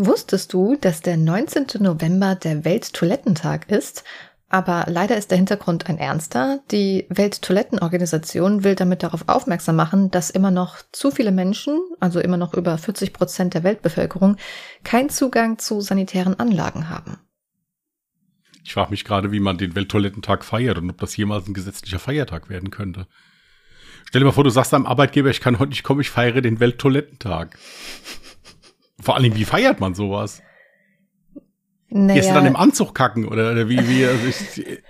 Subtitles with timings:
[0.00, 1.66] Wusstest du, dass der 19.
[1.80, 4.04] November der Welttoilettentag ist?
[4.48, 6.60] Aber leider ist der Hintergrund ein ernster.
[6.70, 12.36] Die Welttoilettenorganisation will damit darauf aufmerksam machen, dass immer noch zu viele Menschen, also immer
[12.36, 14.36] noch über 40 Prozent der Weltbevölkerung,
[14.84, 17.18] keinen Zugang zu sanitären Anlagen haben.
[18.62, 21.98] Ich frage mich gerade, wie man den Welttoilettentag feiert und ob das jemals ein gesetzlicher
[21.98, 23.08] Feiertag werden könnte.
[24.04, 26.40] Stell dir mal vor, du sagst deinem Arbeitgeber, ich kann heute nicht kommen, ich feiere
[26.40, 27.58] den Welttoilettentag.
[29.00, 30.42] Vor allem, wie feiert man sowas?
[31.88, 32.14] Naja.
[32.14, 34.82] Gehst du dann im Anzug kacken oder, oder wie, wie, also ich,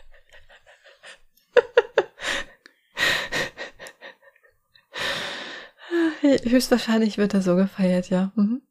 [6.44, 8.32] Höchstwahrscheinlich wird er so gefeiert, ja.
[8.34, 8.62] Mhm.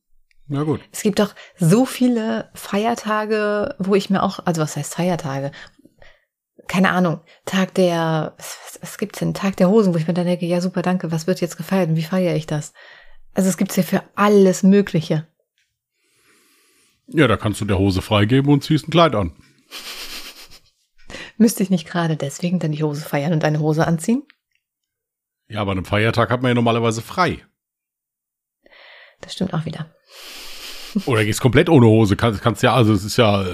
[0.48, 0.81] Na gut.
[0.91, 5.51] Es gibt doch so viele Feiertage, wo ich mir auch, also was heißt Feiertage?
[6.67, 9.34] Keine Ahnung, Tag der, was, was gibt's denn?
[9.34, 11.90] Tag der Hosen, wo ich mir dann denke, ja super, danke, was wird jetzt gefeiert
[11.90, 12.73] und wie feiere ich das?
[13.38, 15.27] Also es gibt's ja für alles Mögliche.
[17.05, 19.32] Ja, da kannst du der Hose freigeben und ziehst ein Kleid an.
[21.38, 24.24] Müsste ich nicht gerade deswegen dann die Hose feiern und eine Hose anziehen?
[25.49, 27.46] Ja, aber an einem Feiertag hat man ja normalerweise frei.
[29.21, 29.96] Das stimmt auch wieder.
[31.05, 32.16] Oder gehst komplett ohne Hose.
[32.16, 33.46] Kannst, kannst ja, also es ist ja.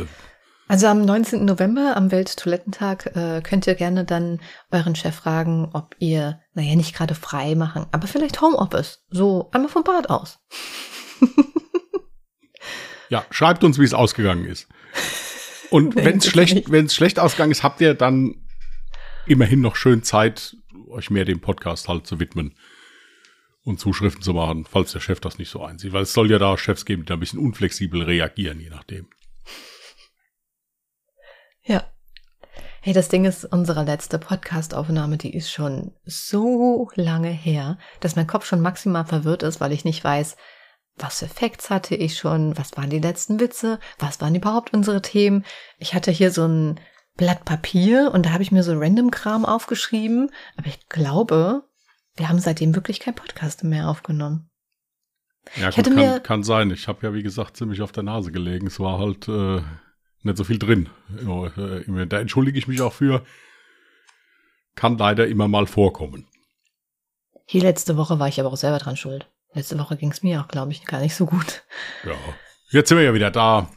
[0.68, 1.46] Also am 19.
[1.46, 4.40] November, am Welttoilettentag, äh, könnt ihr gerne dann
[4.72, 9.04] euren Chef fragen, ob ihr, naja, nicht gerade frei machen, aber vielleicht Homeoffice.
[9.10, 10.40] So einmal vom Bad aus.
[13.10, 14.68] ja, schreibt uns, wie es ausgegangen ist.
[15.70, 18.36] Und wenn es schlecht, wenn es schlecht ausgegangen ist, habt ihr dann
[19.26, 20.56] immerhin noch schön Zeit,
[20.90, 22.56] euch mehr dem Podcast halt zu widmen
[23.64, 25.94] und Zuschriften zu machen, falls der Chef das nicht so einsieht.
[25.94, 29.08] Weil es soll ja da Chefs geben, die da ein bisschen unflexibel reagieren, je nachdem.
[31.66, 31.84] Ja.
[32.82, 38.28] Hey, das Ding ist, unsere letzte Podcast-Aufnahme, die ist schon so lange her, dass mein
[38.28, 40.36] Kopf schon maximal verwirrt ist, weil ich nicht weiß,
[40.98, 45.02] was für Facts hatte ich schon, was waren die letzten Witze, was waren überhaupt unsere
[45.02, 45.46] Themen.
[45.78, 46.80] Ich hatte hier so ein
[47.16, 51.64] Blatt Papier und da habe ich mir so random Kram aufgeschrieben, aber ich glaube,
[52.16, 54.50] wir haben seitdem wirklich kein Podcast mehr aufgenommen.
[55.56, 56.72] Ja, gut, kann, kann, sein.
[56.72, 58.68] Ich habe ja, wie gesagt, ziemlich auf der Nase gelegen.
[58.68, 59.62] Es war halt äh,
[60.24, 60.90] nicht so viel drin.
[61.18, 63.24] Äh, da entschuldige ich mich auch für.
[64.76, 66.28] Kann leider immer mal vorkommen.
[67.46, 69.30] Hier letzte Woche war ich aber auch selber dran schuld.
[69.54, 71.64] Letzte Woche ging es mir auch, glaube ich, gar nicht so gut.
[72.04, 72.16] Ja,
[72.72, 73.70] jetzt sind wir ja wieder da.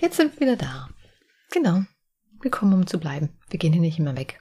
[0.00, 0.88] Jetzt sind wir wieder da.
[1.52, 1.82] Genau.
[2.40, 3.28] Wir kommen, um zu bleiben.
[3.50, 4.40] Wir gehen hier nicht immer weg.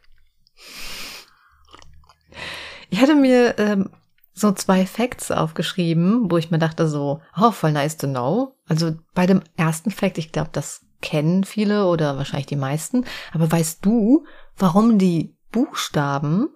[2.90, 3.90] Ich hatte mir ähm,
[4.34, 8.56] so zwei Facts aufgeschrieben, wo ich mir dachte so, oh, voll nice to know.
[8.68, 13.06] Also bei dem ersten Fact, ich glaube, das kennen viele oder wahrscheinlich die meisten.
[13.32, 14.26] Aber weißt du,
[14.58, 16.50] warum die Buchstaben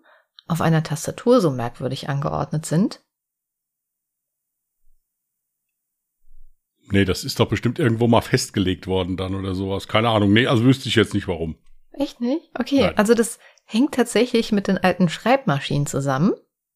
[0.48, 3.02] auf einer Tastatur so merkwürdig angeordnet sind?
[6.90, 9.88] Nee, das ist doch bestimmt irgendwo mal festgelegt worden dann oder sowas.
[9.88, 10.34] Keine Ahnung.
[10.34, 11.58] Nee, also wüsste ich jetzt nicht warum.
[11.94, 12.52] Echt nicht?
[12.60, 12.98] Okay, Nein.
[12.98, 16.34] also das hängt tatsächlich mit den alten Schreibmaschinen zusammen.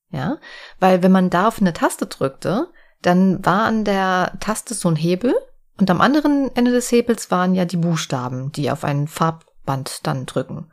[0.09, 0.37] Ja,
[0.79, 2.69] weil wenn man da auf eine Taste drückte,
[3.01, 5.35] dann war an der Taste so ein Hebel
[5.79, 10.25] und am anderen Ende des Hebels waren ja die Buchstaben, die auf ein Farbband dann
[10.25, 10.71] drücken.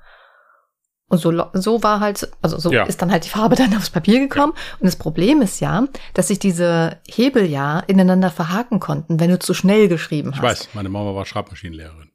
[1.09, 2.85] Und so, so war halt, also so ja.
[2.85, 4.55] ist dann halt die Farbe dann aufs Papier gekommen.
[4.57, 4.77] Ja.
[4.81, 9.39] Und das Problem ist ja, dass sich diese Hebel ja ineinander verhaken konnten, wenn du
[9.39, 10.61] zu schnell geschrieben ich hast.
[10.61, 12.11] Ich weiß, meine Mama war Schreibmaschinenlehrerin.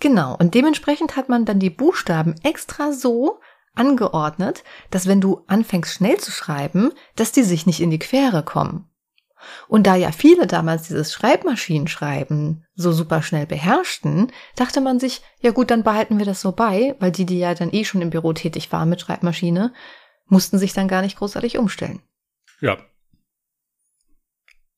[0.00, 0.36] Genau.
[0.36, 3.40] Und dementsprechend hat man dann die Buchstaben extra so
[3.74, 8.42] angeordnet, dass wenn du anfängst schnell zu schreiben, dass die sich nicht in die Quere
[8.42, 8.88] kommen.
[9.68, 15.50] Und da ja viele damals dieses Schreibmaschinenschreiben so super schnell beherrschten, dachte man sich, ja
[15.50, 18.10] gut, dann behalten wir das so bei, weil die, die ja dann eh schon im
[18.10, 19.72] Büro tätig waren mit Schreibmaschine,
[20.26, 22.00] mussten sich dann gar nicht großartig umstellen.
[22.60, 22.78] Ja.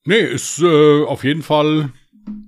[0.04, 1.93] Nee, ist äh, auf jeden Fall,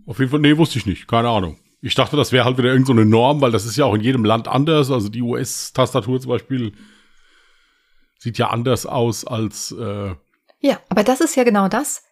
[0.06, 1.59] auf jeden Fall, nee, wusste ich nicht, keine Ahnung.
[1.81, 4.00] Ich dachte, das wäre halt wieder irgendeine so Norm, weil das ist ja auch in
[4.00, 4.91] jedem Land anders.
[4.91, 6.73] Also die US-Tastatur zum Beispiel
[8.19, 9.73] sieht ja anders aus als.
[9.73, 10.15] Äh
[10.61, 12.03] ja, aber das ist ja genau das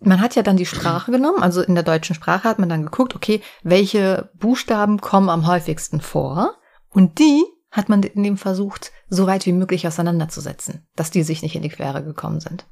[0.00, 2.84] man hat ja dann die Sprache genommen, also in der deutschen Sprache hat man dann
[2.84, 6.54] geguckt, okay, welche Buchstaben kommen am häufigsten vor
[6.90, 11.42] und die hat man in dem versucht, so weit wie möglich auseinanderzusetzen, dass die sich
[11.42, 12.66] nicht in die Quere gekommen sind.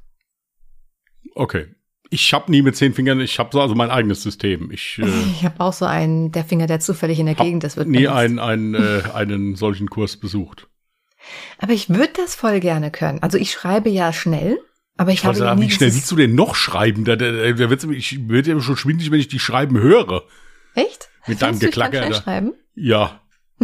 [1.35, 1.67] Okay.
[2.11, 4.69] Ich habe nie mit zehn Fingern, ich habe so also mein eigenes System.
[4.71, 7.77] Ich, äh, ich habe auch so einen, der Finger, der zufällig in der Gegend ist,
[7.77, 10.67] wird nie einen, einen, äh, einen solchen Kurs besucht.
[11.57, 13.23] Aber ich würde das voll gerne können.
[13.23, 14.59] Also ich schreibe ja schnell
[14.97, 17.03] aber ich, habe sagen, wie schnell willst du denn noch schreiben?
[17.03, 20.23] Da, da, da, da wird's, ich werde ja schon schwindelig, wenn ich die schreiben höre.
[20.73, 21.09] Echt?
[21.27, 22.13] Mit deinem Geklacker.
[22.13, 22.53] Schreiben?
[22.75, 23.21] Ja.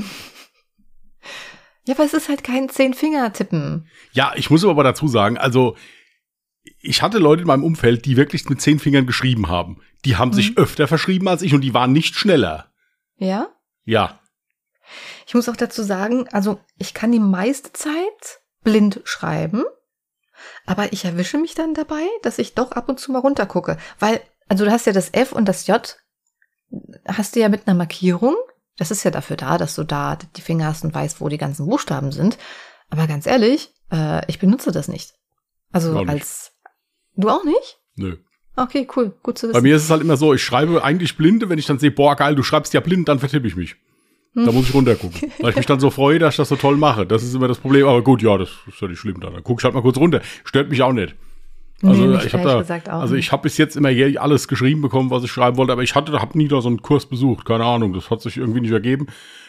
[1.86, 3.88] ja, aber es ist halt kein Zehn-Finger-Tippen.
[4.12, 5.78] Ja, ich muss aber dazu sagen, also
[6.80, 9.82] ich hatte Leute in meinem Umfeld, die wirklich mit zehn Fingern geschrieben haben.
[10.06, 10.36] Die haben mhm.
[10.36, 12.72] sich öfter verschrieben als ich und die waren nicht schneller.
[13.18, 13.50] Ja?
[13.86, 14.20] Ja.
[15.28, 19.64] Ich muss auch dazu sagen, also ich kann die meiste Zeit blind schreiben,
[20.72, 24.22] aber ich erwische mich dann dabei, dass ich doch ab und zu mal runtergucke, weil
[24.48, 25.98] also du hast ja das F und das J
[27.06, 28.38] hast du ja mit einer Markierung.
[28.78, 31.38] Das ist ja dafür da, dass du da die Finger hast und weißt, wo die
[31.38, 32.38] ganzen Buchstaben sind.
[32.90, 35.14] Aber ganz ehrlich, äh, ich benutze das nicht.
[35.74, 36.10] Also nicht.
[36.10, 36.54] als
[37.18, 37.80] du auch nicht?
[37.96, 38.16] Nö.
[38.56, 39.54] Okay, cool, gut zu wissen.
[39.54, 41.92] Bei mir ist es halt immer so, ich schreibe eigentlich blinde, wenn ich dann sehe,
[41.92, 43.76] boah, geil, du schreibst ja blind, dann vertippe ich mich.
[44.34, 44.56] Da hm.
[44.56, 45.32] muss ich runtergucken.
[45.40, 47.06] Weil ich mich dann so freue, dass ich das so toll mache.
[47.06, 47.88] Das ist immer das Problem.
[47.88, 49.20] Aber gut, ja, das ist ja nicht schlimm.
[49.20, 50.22] Dann, dann guck ich halt mal kurz runter.
[50.44, 51.16] Stört mich auch nicht.
[51.84, 55.24] Also nee, ich habe da, also ich habe bis jetzt immer alles geschrieben bekommen, was
[55.24, 57.94] ich schreiben wollte, aber ich hatte, habe nie da so einen Kurs besucht, keine Ahnung,
[57.94, 59.08] das hat sich irgendwie nicht ergeben.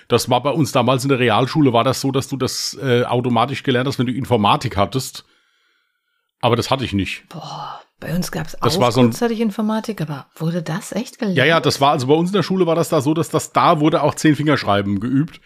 [0.09, 3.05] Das war bei uns damals in der Realschule, war das so, dass du das äh,
[3.05, 5.27] automatisch gelernt hast, wenn du Informatik hattest.
[6.41, 7.29] Aber das hatte ich nicht.
[7.29, 11.19] Boah, bei uns gab es auch war so ein, kurzzeitig Informatik, aber wurde das echt
[11.19, 11.39] gelernt?
[11.39, 13.29] Ja, ja, das war, also bei uns in der Schule war das da so, dass
[13.29, 15.41] das da wurde auch Zehnfingerschreiben geübt.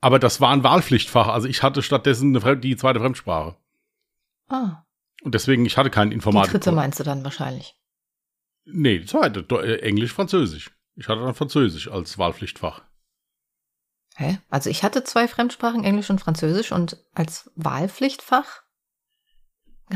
[0.00, 3.56] Aber das war ein Wahlpflichtfach, also ich hatte stattdessen die zweite Fremdsprache.
[4.48, 4.84] Ah.
[5.22, 6.50] Und deswegen, ich hatte keinen Informatik.
[6.50, 7.76] Die dritte meinst du dann wahrscheinlich?
[8.64, 9.40] Nee, die zweite.
[9.40, 10.70] Äh, Englisch, Französisch.
[10.96, 12.82] Ich hatte dann Französisch als Wahlpflichtfach.
[14.16, 14.38] Hä?
[14.48, 18.62] Also ich hatte zwei Fremdsprachen, Englisch und Französisch, und als Wahlpflichtfach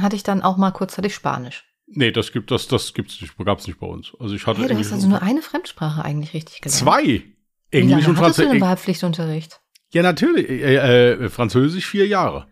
[0.01, 1.65] hatte ich dann auch mal kurzzeitig Spanisch.
[1.87, 4.13] Nee, das gibt das das gibt's nicht, gab's nicht bei uns.
[4.19, 6.79] Also ich hatte hey, du hast also nur eine Fremdsprache eigentlich richtig gelernt.
[6.79, 7.23] Zwei.
[7.71, 8.47] Englisch und Französisch.
[8.47, 9.61] du denn Wahlpflichtunterricht?
[9.93, 12.47] Ja, natürlich, äh, äh, Französisch vier Jahre.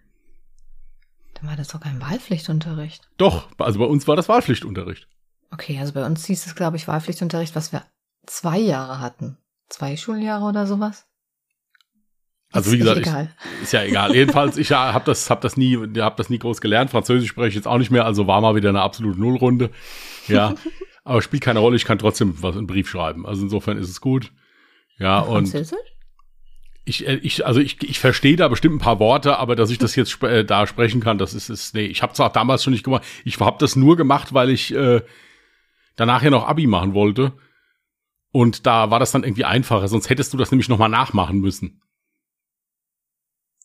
[1.34, 3.08] Dann war das doch kein Wahlpflichtunterricht.
[3.18, 5.08] Doch, also bei uns war das Wahlpflichtunterricht.
[5.50, 7.84] Okay, also bei uns hieß es, glaube ich, Wahlpflichtunterricht, was wir
[8.26, 9.38] zwei Jahre hatten.
[9.68, 11.06] Zwei Schuljahre oder sowas.
[12.52, 14.14] Also wie gesagt, ich, ist ja egal.
[14.14, 16.90] Jedenfalls, ich habe das, hab das nie, habe das nie groß gelernt.
[16.90, 19.70] Französisch spreche ich jetzt auch nicht mehr, also war mal wieder eine absolute Nullrunde.
[20.28, 20.54] Ja,
[21.04, 21.76] aber spielt keine Rolle.
[21.76, 23.26] Ich kann trotzdem was in Brief schreiben.
[23.26, 24.32] Also insofern ist es gut.
[24.98, 25.78] Ja und Französisch?
[26.84, 29.78] ich, äh, ich, also ich, ich verstehe da bestimmt ein paar Worte, aber dass ich
[29.78, 32.32] das jetzt sp äh, da sprechen kann, das ist, ist nee, ich habe es auch
[32.32, 33.04] damals schon nicht gemacht.
[33.24, 35.02] Ich habe das nur gemacht, weil ich äh,
[35.96, 37.32] danach ja noch Abi machen wollte.
[38.32, 41.82] Und da war das dann irgendwie einfacher, sonst hättest du das nämlich nochmal nachmachen müssen.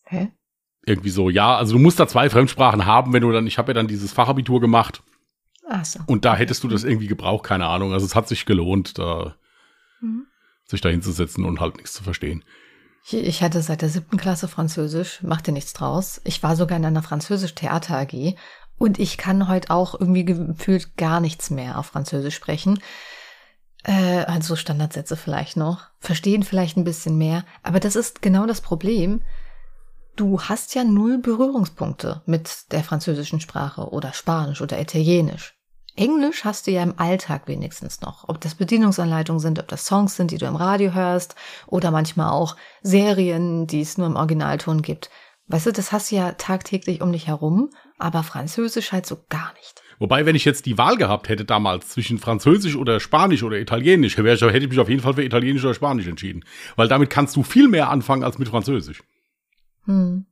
[0.08, 0.32] Hä?
[0.86, 3.70] Irgendwie so, ja, also du musst da zwei Fremdsprachen haben, wenn du dann, ich habe
[3.70, 5.02] ja dann dieses Fachabitur gemacht.
[5.68, 6.00] Ach so.
[6.06, 7.92] Und da hättest du das irgendwie gebraucht, keine Ahnung.
[7.92, 9.36] Also es hat sich gelohnt, da
[10.00, 10.26] mhm.
[10.64, 12.42] sich da hinzusetzen und halt nichts zu verstehen.
[13.10, 16.20] Ich hatte seit der siebten Klasse Französisch, machte nichts draus.
[16.24, 18.34] Ich war sogar in einer Französisch-Theater AG
[18.76, 22.80] und ich kann heute auch irgendwie gefühlt gar nichts mehr auf Französisch sprechen.
[23.84, 28.60] Äh, also Standardsätze vielleicht noch, verstehen vielleicht ein bisschen mehr, aber das ist genau das
[28.60, 29.22] Problem.
[30.18, 35.54] Du hast ja null Berührungspunkte mit der französischen Sprache oder Spanisch oder Italienisch.
[35.94, 38.28] Englisch hast du ja im Alltag wenigstens noch.
[38.28, 41.36] Ob das Bedienungsanleitungen sind, ob das Songs sind, die du im Radio hörst
[41.68, 45.08] oder manchmal auch Serien, die es nur im Originalton gibt.
[45.46, 49.52] Weißt du, das hast du ja tagtäglich um dich herum, aber Französisch halt so gar
[49.54, 49.84] nicht.
[50.00, 54.16] Wobei, wenn ich jetzt die Wahl gehabt hätte damals zwischen Französisch oder Spanisch oder Italienisch,
[54.16, 56.44] hätte ich mich auf jeden Fall für Italienisch oder Spanisch entschieden.
[56.74, 59.04] Weil damit kannst du viel mehr anfangen als mit Französisch.
[59.88, 60.26] Hm.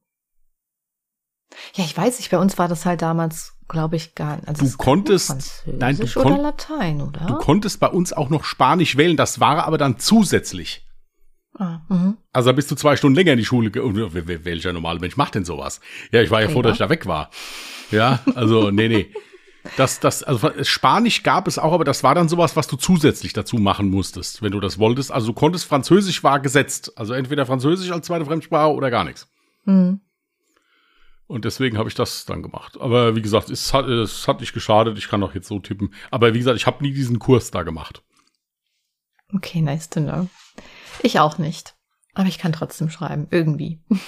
[1.75, 4.49] Ja, ich weiß nicht, bei uns war das halt damals glaube ich gar nicht.
[4.49, 7.27] Also du konntest, nein, du kon oder Latein, oder?
[7.27, 10.87] Du konntest bei uns auch noch Spanisch wählen, das war aber dann zusätzlich.
[11.59, 12.19] Ah, mhm.
[12.33, 13.73] also da bist du zwei Stunden länger in die Schule.
[14.45, 15.81] Welcher normale Mensch macht denn sowas?
[16.13, 17.31] Ja, ich war ja, ja froh, dass ich da weg war.
[17.91, 19.11] Ja, also nee, nee.
[19.77, 23.33] Das, das, also Spanisch gab es auch, aber das war dann sowas, was du zusätzlich
[23.33, 25.11] dazu machen musstest, wenn du das wolltest.
[25.11, 26.93] Also du konntest Französisch war gesetzt.
[26.97, 29.27] Also entweder Französisch als zweite Fremdsprache oder gar nichts.
[29.67, 30.01] Mhm.
[31.27, 32.79] Und deswegen habe ich das dann gemacht.
[32.81, 34.97] Aber wie gesagt, es hat, es hat nicht geschadet.
[34.97, 35.93] Ich kann auch jetzt so tippen.
[36.11, 38.03] Aber wie gesagt, ich habe nie diesen Kurs da gemacht.
[39.35, 40.29] Okay, nice to know.
[41.03, 41.75] Ich auch nicht.
[42.15, 43.27] Aber ich kann trotzdem schreiben.
[43.31, 43.81] Irgendwie.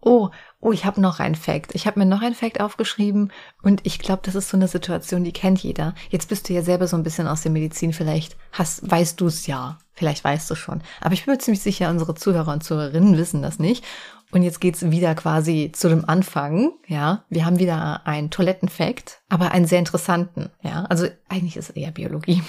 [0.00, 0.30] oh,
[0.62, 1.74] oh, ich habe noch ein Fact.
[1.74, 5.24] Ich habe mir noch ein Fact aufgeschrieben und ich glaube, das ist so eine Situation,
[5.24, 5.94] die kennt jeder.
[6.08, 7.92] Jetzt bist du ja selber so ein bisschen aus der Medizin.
[7.92, 9.78] Vielleicht hast, weißt du es ja.
[9.92, 10.80] Vielleicht weißt du schon.
[11.00, 13.84] Aber ich bin mir ziemlich sicher, unsere Zuhörer und Zuhörerinnen wissen das nicht.
[14.30, 16.70] Und jetzt geht's wieder quasi zu dem Anfang.
[16.86, 20.48] Ja, wir haben wieder einen Toilettenfakt, aber einen sehr interessanten.
[20.62, 22.42] Ja, also eigentlich ist es eher Biologie.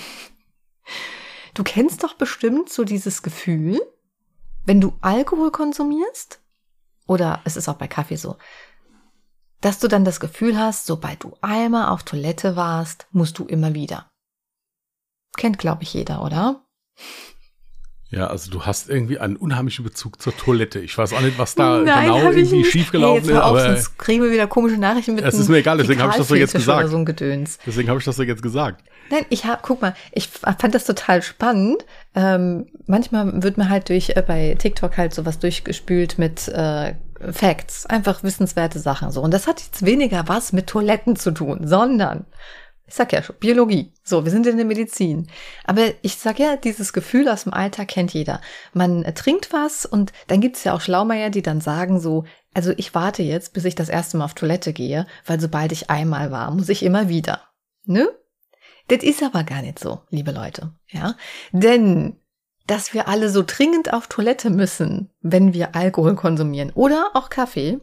[1.55, 3.81] Du kennst doch bestimmt so dieses Gefühl,
[4.65, 6.42] wenn du Alkohol konsumierst,
[7.07, 8.37] oder es ist auch bei Kaffee so,
[9.61, 13.73] dass du dann das Gefühl hast, sobald du einmal auf Toilette warst, musst du immer
[13.73, 14.09] wieder.
[15.37, 16.65] Kennt, glaube ich, jeder, oder?
[18.13, 20.79] Ja, also du hast irgendwie einen unheimlichen Bezug zur Toilette.
[20.79, 23.61] Ich weiß auch nicht, was da Nein, genau irgendwie schiefgelaufen hey, jetzt ist, auf, aber
[23.61, 26.27] sonst kriegen wir wieder komische Nachrichten mit Es ist mir egal, deswegen hab ich das
[26.27, 26.89] doch jetzt gesagt.
[26.89, 28.83] So deswegen habe ich das so jetzt gesagt.
[29.09, 31.85] Nein, ich hab, guck mal, ich fand das total spannend.
[32.13, 36.93] Ähm, manchmal wird mir halt durch äh, bei TikTok halt sowas durchgespült mit äh,
[37.31, 39.21] Facts, einfach wissenswerte Sachen so.
[39.21, 42.25] Und das hat jetzt weniger was mit Toiletten zu tun, sondern
[42.85, 43.93] ich sag ja schon, Biologie.
[44.03, 45.27] So, wir sind in der Medizin.
[45.63, 48.41] Aber ich sag ja, dieses Gefühl aus dem Alltag kennt jeder.
[48.73, 52.93] Man trinkt was und dann gibt's ja auch Schlaumeier, die dann sagen so, also ich
[52.93, 56.51] warte jetzt, bis ich das erste Mal auf Toilette gehe, weil sobald ich einmal war,
[56.51, 57.41] muss ich immer wieder.
[57.85, 58.09] Ne?
[58.89, 60.73] Das ist aber gar nicht so, liebe Leute.
[60.89, 61.15] Ja,
[61.51, 62.17] denn
[62.67, 67.79] dass wir alle so dringend auf Toilette müssen, wenn wir Alkohol konsumieren oder auch Kaffee,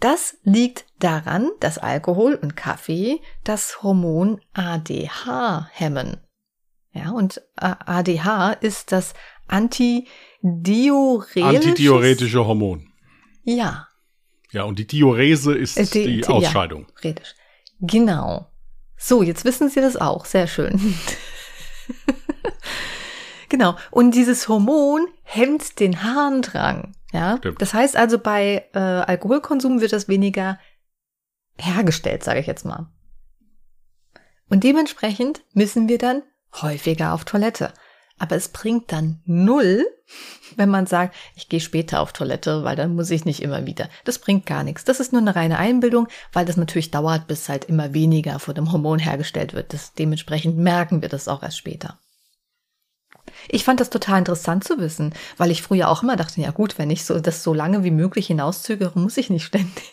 [0.00, 6.18] das liegt daran, dass Alkohol und Kaffee das Hormon ADH hemmen.
[6.92, 9.14] Ja, und äh, ADH ist das
[9.48, 12.44] Antidiuretische.
[12.46, 12.88] Hormon.
[13.44, 13.88] Ja,
[14.52, 16.86] Ja, und die Diurese ist Äh, die- die, Ausscheidung.
[17.02, 17.34] Redisch.
[17.80, 18.50] Genau.
[18.96, 20.24] So, jetzt wissen Sie das auch.
[20.24, 20.94] Sehr schön.
[23.48, 23.76] genau.
[23.90, 26.92] Und dieses Hormon hemmt den Harndrang.
[27.12, 27.36] Ja.
[27.38, 27.62] Stimmt.
[27.62, 30.58] Das heißt also, bei äh, Alkoholkonsum wird das weniger
[31.58, 32.88] hergestellt, sage ich jetzt mal.
[34.48, 36.22] Und dementsprechend müssen wir dann
[36.60, 37.72] häufiger auf Toilette.
[38.18, 39.86] Aber es bringt dann null,
[40.56, 43.90] wenn man sagt, ich gehe später auf Toilette, weil dann muss ich nicht immer wieder.
[44.04, 44.84] Das bringt gar nichts.
[44.84, 48.54] Das ist nur eine reine Einbildung, weil das natürlich dauert, bis halt immer weniger von
[48.54, 49.74] dem Hormon hergestellt wird.
[49.74, 51.98] Das, dementsprechend merken wir das auch erst später.
[53.48, 56.78] Ich fand das total interessant zu wissen, weil ich früher auch immer dachte, ja gut,
[56.78, 59.84] wenn ich so das so lange wie möglich hinauszögere, muss ich nicht ständig.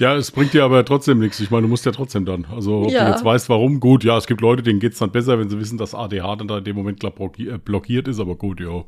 [0.00, 1.40] Ja, es bringt dir aber trotzdem nichts.
[1.40, 2.44] Ich meine, du musst ja trotzdem dann.
[2.44, 3.06] Also, ob Ja.
[3.06, 5.58] du jetzt weißt, warum, gut, ja, es gibt Leute, denen geht's dann besser, wenn sie
[5.58, 8.84] wissen, dass ADH dann da in dem Moment blocki- äh, blockiert ist, aber gut, ja.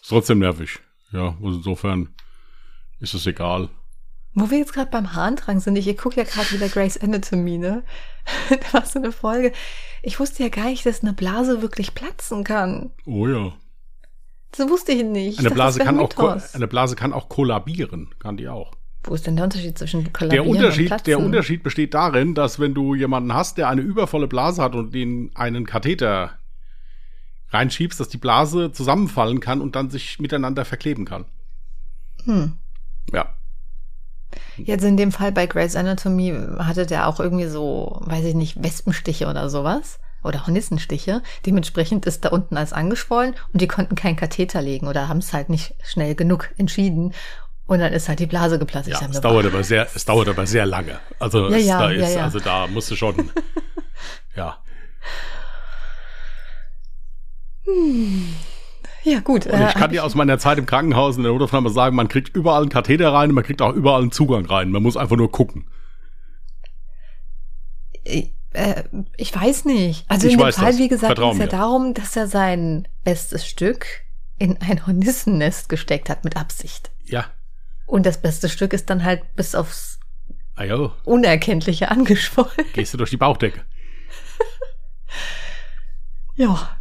[0.00, 0.78] Ist trotzdem nervig.
[1.12, 2.08] Ja, also insofern
[3.00, 3.68] ist es egal.
[4.32, 7.84] Wo wir jetzt gerade beim Harndrang sind, ich gucke ja gerade wieder Grey's Anatomy, ne?
[8.48, 9.52] da war so eine Folge.
[10.02, 12.90] Ich wusste ja gar nicht, dass eine Blase wirklich platzen kann.
[13.06, 13.52] Oh ja.
[14.50, 15.34] Das wusste ich nicht.
[15.34, 16.10] Ich Eine Blase, kann auch,
[16.52, 18.72] eine Blase kann auch kollabieren, kann die auch.
[19.04, 21.04] Wo ist denn der Unterschied zwischen Der Kollabieren und Unterschied, Platzen?
[21.06, 24.94] der Unterschied besteht darin, dass wenn du jemanden hast, der eine übervolle Blase hat und
[24.94, 26.32] den einen Katheter
[27.50, 31.24] reinschiebst, dass die Blase zusammenfallen kann und dann sich miteinander verkleben kann.
[32.24, 32.58] Hm.
[33.12, 33.34] Ja.
[34.64, 38.62] Jetzt in dem Fall bei Grey's Anatomy hatte der auch irgendwie so, weiß ich nicht,
[38.62, 39.98] Wespenstiche oder sowas.
[40.24, 41.20] Oder Hornissenstiche.
[41.46, 45.32] Dementsprechend ist da unten alles angeschwollen und die konnten keinen Katheter legen oder haben es
[45.32, 47.12] halt nicht schnell genug entschieden.
[47.66, 48.88] Und dann ist halt die Blase geplatzt.
[48.88, 51.00] Ja, es dauert aber sehr, es dauert aber sehr lange.
[51.18, 53.30] Also Ja, es, ja, da ist, also da musst du schon,
[54.36, 54.58] ja.
[59.04, 59.46] Ja, gut.
[59.46, 62.08] Und ich äh, kann dir aus meiner Zeit im Krankenhaus in der Notaufnahme sagen, man
[62.08, 64.70] kriegt überall einen Katheter rein und man kriegt auch überall einen Zugang rein.
[64.70, 65.66] Man muss einfach nur gucken.
[68.04, 68.84] Ich, äh,
[69.16, 70.04] ich weiß nicht.
[70.08, 70.78] Also Ich in dem Fall, das.
[70.78, 73.86] wie gesagt, ging es ja darum, dass er sein bestes Stück
[74.38, 76.90] in ein Hornissennest gesteckt hat mit Absicht.
[77.04, 77.26] Ja.
[77.86, 79.98] Und das beste Stück ist dann halt bis aufs
[80.54, 82.50] Ah ja, Unerkenntliche angeschwollen.
[82.72, 83.62] gehst du durch die Bauchdecke.
[86.34, 86.76] Ja.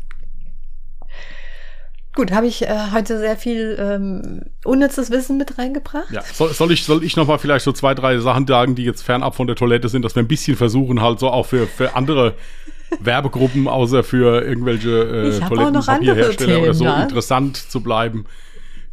[2.22, 6.12] Gut, habe ich äh, heute sehr viel ähm, unnützes Wissen mit reingebracht?
[6.12, 6.22] Ja.
[6.32, 9.02] Soll, soll ich, soll ich noch mal vielleicht so zwei, drei Sachen sagen, die jetzt
[9.02, 11.96] fernab von der Toilette sind, dass wir ein bisschen versuchen, halt so auch für, für
[11.96, 12.36] andere
[13.00, 17.02] Werbegruppen, außer für irgendwelche äh, Toilettenpapierhersteller oder so, ja.
[17.02, 18.26] interessant zu bleiben.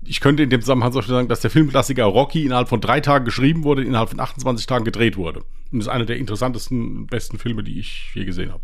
[0.06, 3.00] Ich könnte in dem Zusammenhang zum Beispiel sagen, dass der Filmklassiker Rocky innerhalb von drei
[3.00, 5.40] Tagen geschrieben wurde, innerhalb von 28 Tagen gedreht wurde.
[5.70, 8.62] Und das ist einer der interessantesten, besten Filme, die ich je gesehen habe.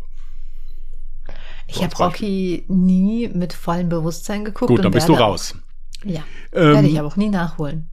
[1.67, 1.95] Ich habe.
[1.95, 4.69] Rocky nie mit vollem Bewusstsein geguckt.
[4.69, 5.55] Gut, dann bist du raus.
[6.03, 7.89] Ja, Ähm, werde ich aber auch nie nachholen.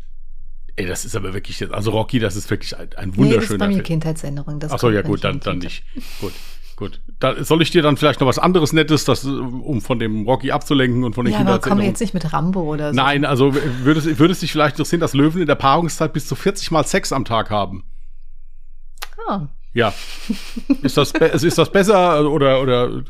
[0.76, 3.18] Ey, das ist aber wirklich also Rocky, das ist wirklich ein, ein Nee, das ist
[3.18, 3.84] wunderschöner bei mir Film.
[3.84, 4.58] Kindheitserinnerung.
[4.60, 5.84] Das Ach so, kommt, ja gut, dann, dann nicht.
[6.20, 6.32] Gut,
[6.76, 7.00] gut.
[7.20, 10.50] Da, soll ich dir dann vielleicht noch was anderes Nettes, das, um von dem Rocky
[10.50, 11.32] abzulenken und von den.
[11.32, 11.90] Ja, aber komm Kindheitserinnerungen?
[11.90, 12.96] jetzt nicht mit Rambo oder so.
[12.96, 16.26] Nein, also würde es, würde es dich vielleicht interessieren, dass Löwen in der Paarungszeit bis
[16.26, 17.84] zu 40 Mal Sex am Tag haben?
[19.28, 19.92] Ah, Ja.
[20.82, 23.02] Ist das, also ist das besser oder, oder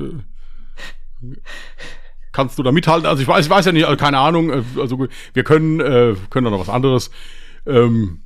[2.33, 3.07] kannst du da mithalten?
[3.07, 4.51] Also ich weiß, ich weiß ja nicht, also keine Ahnung.
[4.51, 7.11] äh, Also wir können, äh, können da noch was anderes.
[7.67, 8.23] Ähm,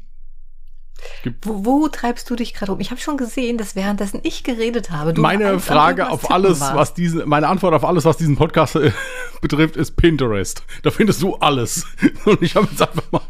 [1.42, 2.80] wo, wo treibst du dich gerade um?
[2.80, 6.74] Ich habe schon gesehen, dass währenddessen ich geredet habe, du meine Frage auf alles, warst.
[6.74, 8.92] was diesen, meine Antwort auf alles, was diesen Podcast äh,
[9.40, 10.62] betrifft, ist Pinterest.
[10.82, 11.86] Da findest du alles.
[12.24, 13.20] Und ich habe jetzt einfach mal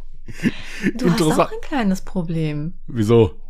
[0.95, 2.75] Du hast auch ein kleines Problem.
[2.87, 3.41] Wieso?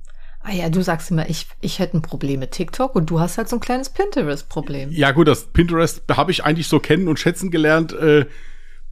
[0.48, 3.36] Ah ja, du sagst immer, ich, ich hätte ein Problem mit TikTok und du hast
[3.36, 4.92] halt so ein kleines Pinterest-Problem.
[4.92, 8.26] Ja, gut, das Pinterest habe ich eigentlich so kennen und schätzen gelernt äh,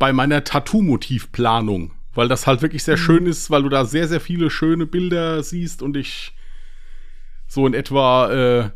[0.01, 3.03] bei meiner Tattoo-Motivplanung, weil das halt wirklich sehr mhm.
[3.03, 6.33] schön ist, weil du da sehr, sehr viele schöne Bilder siehst und ich
[7.47, 8.71] so in etwa äh,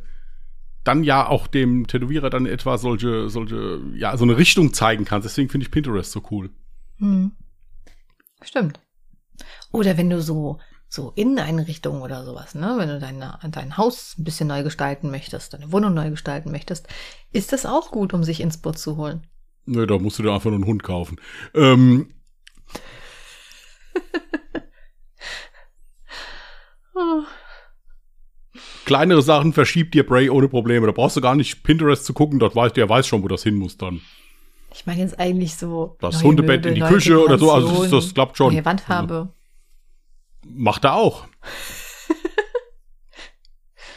[0.84, 5.26] dann ja auch dem Tätowierer dann etwa solche, solche, ja, so eine Richtung zeigen kannst.
[5.26, 6.50] Deswegen finde ich Pinterest so cool.
[6.98, 7.32] Mhm.
[8.40, 8.78] Stimmt.
[9.72, 12.74] Oder wenn du so so Inneneinrichtungen oder sowas, ne?
[12.78, 16.88] Wenn du dein, dein Haus ein bisschen neu gestalten möchtest, deine Wohnung neu gestalten möchtest,
[17.30, 19.26] ist das auch gut, um sich ins Boot zu holen.
[19.66, 21.20] Nö, da musst du dir einfach nur einen Hund kaufen.
[21.54, 22.14] Ähm.
[26.94, 27.22] oh.
[28.86, 30.86] Kleinere Sachen verschiebt dir Bray ohne Probleme.
[30.86, 33.42] Da brauchst du gar nicht Pinterest zu gucken, dort weiß, der weiß schon, wo das
[33.42, 34.00] hin muss dann.
[34.72, 35.98] Ich meine jetzt eigentlich so.
[36.00, 38.54] Das Hundebett Möbel, in die Küche oder so, also das, das klappt schon.
[38.54, 39.14] Neue Wandfarbe.
[39.14, 39.37] Also.
[40.48, 41.26] Macht er auch.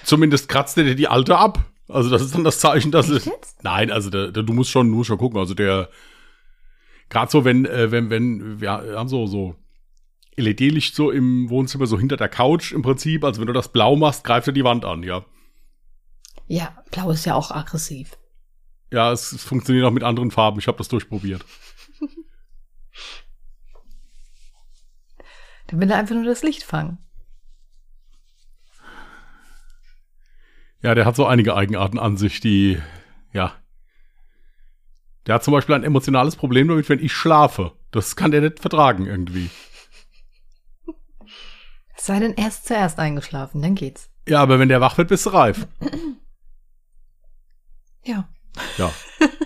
[0.03, 1.71] Zumindest kratzt er dir die alte ab.
[1.87, 3.29] Also das ist dann das Zeichen, dass es.
[3.61, 5.39] Nein, also der, der, du musst schon, du musst schon gucken.
[5.39, 5.89] Also der,
[7.09, 9.55] gerade so, wenn, äh, wenn, wenn, wir haben so, so
[10.37, 13.23] LED-Licht so im Wohnzimmer, so hinter der Couch im Prinzip.
[13.23, 15.25] Also wenn du das blau machst, greift er die Wand an, ja.
[16.47, 18.17] Ja, blau ist ja auch aggressiv.
[18.91, 20.59] Ja, es, es funktioniert auch mit anderen Farben.
[20.59, 21.45] Ich habe das durchprobiert.
[25.71, 26.97] Dann will er einfach nur das Licht fangen.
[30.81, 32.81] Ja, der hat so einige Eigenarten an sich, die,
[33.31, 33.53] ja.
[35.25, 37.73] Der hat zum Beispiel ein emotionales Problem damit, wenn ich schlafe.
[37.91, 39.49] Das kann der nicht vertragen irgendwie.
[41.95, 44.09] Es sei denn, er ist zuerst eingeschlafen, dann geht's.
[44.27, 45.67] Ja, aber wenn der wach wird, bist du reif.
[48.03, 48.27] Ja.
[48.77, 48.91] Ja.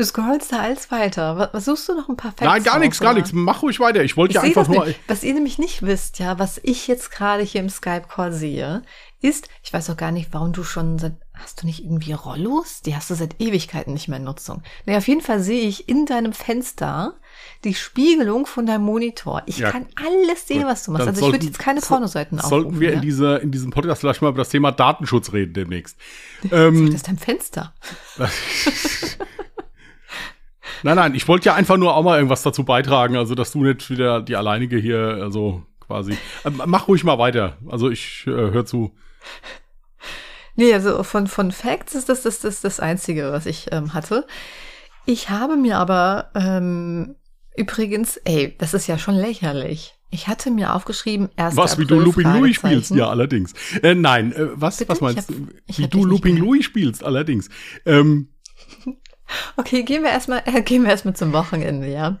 [0.00, 1.50] Du scrollst da alles weiter.
[1.52, 2.40] Was, suchst du noch ein paar Facts?
[2.40, 3.34] Nein, gar nichts, gar nichts.
[3.34, 4.02] Mach ruhig weiter.
[4.02, 4.86] Ich wollte ja einfach nur.
[4.86, 4.98] Nicht.
[5.06, 8.80] Was ihr nämlich nicht wisst, ja, was ich jetzt gerade hier im Skype-Call sehe,
[9.20, 12.80] ist, ich weiß auch gar nicht, warum du schon seit, hast du nicht irgendwie Rollos?
[12.80, 14.62] Die hast du seit Ewigkeiten nicht mehr in Nutzung.
[14.86, 17.18] Nee, auf jeden Fall sehe ich in deinem Fenster
[17.64, 19.42] die Spiegelung von deinem Monitor.
[19.44, 19.70] Ich ja.
[19.70, 21.08] kann alles sehen, was du machst.
[21.08, 22.62] also ich würde jetzt keine Pornoseiten so, aufrufen.
[22.62, 22.94] Sollten wir ja?
[22.94, 25.98] in, dieser, in diesem Podcast vielleicht mal über das Thema Datenschutz reden demnächst.
[26.50, 27.74] ähm, das ist dein Fenster.
[30.82, 33.64] Nein, nein, ich wollte ja einfach nur auch mal irgendwas dazu beitragen, also dass du
[33.64, 36.12] nicht wieder die alleinige hier, also quasi.
[36.44, 37.58] Äh, mach ruhig mal weiter.
[37.68, 38.92] Also ich äh, hör zu.
[40.56, 44.26] Nee, also von, von Facts ist das das, das, das Einzige, was ich ähm, hatte.
[45.06, 47.16] Ich habe mir aber ähm,
[47.56, 49.94] übrigens, ey, das ist ja schon lächerlich.
[50.10, 53.54] Ich hatte mir aufgeschrieben, erst Was, wie du Looping Louis spielst, ja, allerdings.
[53.82, 54.90] Äh, nein, äh, was, Bitte?
[54.90, 55.48] was meinst du?
[55.66, 57.48] Wie du Looping Louis spielst, allerdings.
[57.86, 58.28] Ähm,
[59.56, 62.20] Okay, gehen wir erstmal, äh, gehen wir erstmal zum Wochenende, ja.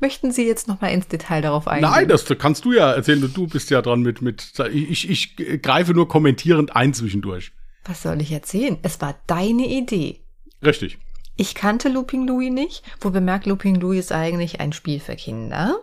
[0.00, 1.90] Möchten Sie jetzt noch mal ins Detail darauf eingehen?
[1.90, 3.32] Nein, das kannst du ja erzählen.
[3.34, 7.52] Du bist ja dran mit, mit, ich, ich, ich greife nur kommentierend ein zwischendurch.
[7.84, 8.78] Was soll ich erzählen?
[8.82, 10.20] Es war deine Idee.
[10.64, 10.98] Richtig.
[11.36, 15.80] Ich kannte Looping Louis nicht, wo bemerkt, Looping Louis ist eigentlich ein Spiel für Kinder.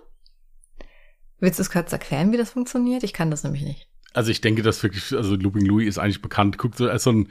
[1.40, 3.04] Willst du es kurz erklären, wie das funktioniert?
[3.04, 3.88] Ich kann das nämlich nicht.
[4.14, 6.58] Also ich denke, dass wirklich, also Looping Louis ist eigentlich bekannt.
[6.58, 7.30] Guckt so als so ein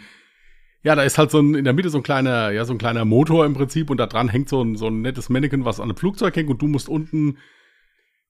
[0.85, 2.79] ja, da ist halt so ein, in der Mitte so ein kleiner, ja, so ein
[2.79, 5.81] kleiner Motor im Prinzip und da dran hängt so ein, so ein nettes Mannequin, was
[5.81, 7.39] an einem Flugzeug hängt und du musst unten,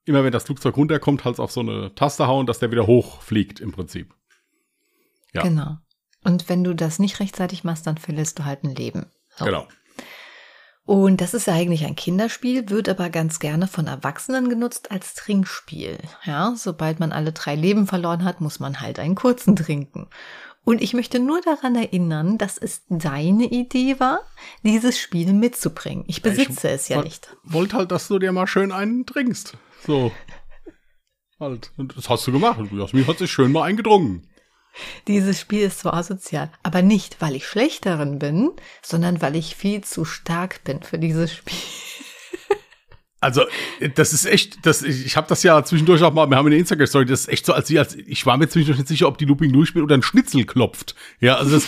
[0.05, 3.59] immer wenn das Flugzeug runterkommt, halt auf so eine Taste hauen, dass der wieder hochfliegt
[3.59, 4.15] im Prinzip.
[5.33, 5.43] Ja.
[5.43, 5.79] Genau.
[6.23, 9.07] Und wenn du das nicht rechtzeitig machst, dann verlierst du halt ein Leben.
[9.37, 9.45] So.
[9.45, 9.67] Genau.
[10.87, 15.15] Und das ist ja eigentlich ein Kinderspiel, wird aber ganz gerne von Erwachsenen genutzt als
[15.15, 15.99] Trinkspiel.
[16.25, 20.09] Ja, sobald man alle drei Leben verloren hat, muss man halt einen kurzen trinken.
[20.65, 24.21] Und ich möchte nur daran erinnern, dass es deine Idee war,
[24.63, 26.05] dieses Spiel mitzubringen.
[26.09, 27.37] Ich besitze ich es ja nicht.
[27.45, 29.57] Wollte halt, dass du dir mal schön einen trinkst.
[29.87, 30.11] So.
[31.39, 31.71] halt.
[31.77, 32.59] Und das hast du gemacht.
[32.73, 34.27] Jasmin hat sich schön mal eingedrungen.
[35.07, 38.51] Dieses Spiel ist zwar asozial, aber nicht, weil ich schlechterin bin,
[38.83, 41.57] sondern weil ich viel zu stark bin für dieses Spiel.
[43.25, 43.45] Also,
[43.95, 47.07] das ist echt, das, ich, habe das ja zwischendurch auch mal, wir haben eine Instagram-Story,
[47.07, 49.51] das ist echt so, als, als ich war mir zwischendurch nicht sicher, ob die Looping
[49.51, 50.95] durchspielt oder ein Schnitzel klopft.
[51.21, 51.67] Ja, also das,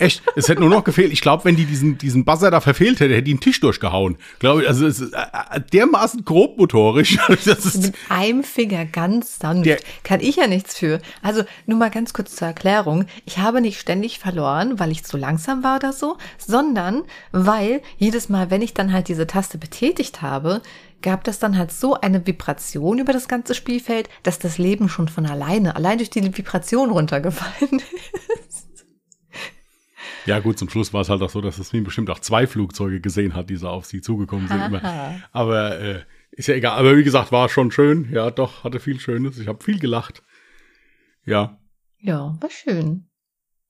[0.00, 1.12] Echt, es hätte nur noch gefehlt.
[1.12, 4.16] Ich glaube, wenn die diesen, diesen Buzzer da verfehlt hätte, hätte die einen Tisch durchgehauen.
[4.38, 7.18] Glaube ich, also es ist äh, äh dermaßen grobmotorisch.
[7.44, 9.66] Das ist Mit einem Finger ganz sanft.
[9.66, 11.00] Der, Kann ich ja nichts für.
[11.22, 13.04] Also nur mal ganz kurz zur Erklärung.
[13.24, 18.28] Ich habe nicht ständig verloren, weil ich zu langsam war oder so, sondern weil jedes
[18.28, 20.62] Mal, wenn ich dann halt diese Taste betätigt habe,
[21.02, 25.08] gab das dann halt so eine Vibration über das ganze Spielfeld, dass das Leben schon
[25.08, 27.82] von alleine, allein durch die Vibration runtergefallen
[28.48, 28.69] ist.
[30.26, 33.00] Ja, gut, zum Schluss war es halt auch so, dass Jasmin bestimmt auch zwei Flugzeuge
[33.00, 34.60] gesehen hat, die so auf sie zugekommen sind.
[34.62, 35.20] Immer.
[35.32, 36.02] Aber äh,
[36.32, 38.10] Ist ja egal, aber wie gesagt, war schon schön.
[38.12, 39.38] Ja, doch, hatte viel Schönes.
[39.38, 40.22] Ich habe viel gelacht.
[41.24, 41.58] Ja.
[41.98, 43.08] Ja, war schön.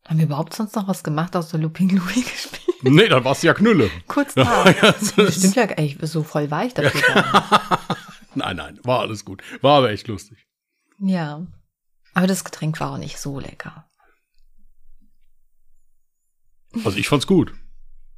[0.07, 2.83] Haben wir überhaupt sonst noch was gemacht, außer Looping Louis gespielt?
[2.83, 3.91] Nee, dann war's ja Knülle.
[4.07, 4.65] Kurz da.
[4.71, 7.25] Ja, das stimmt ja, ey, so voll war ich dafür.
[8.35, 9.43] nein, nein, war alles gut.
[9.61, 10.47] War aber echt lustig.
[10.99, 11.47] Ja.
[12.15, 13.87] Aber das Getränk war auch nicht so lecker.
[16.85, 17.53] Also ich fand's gut.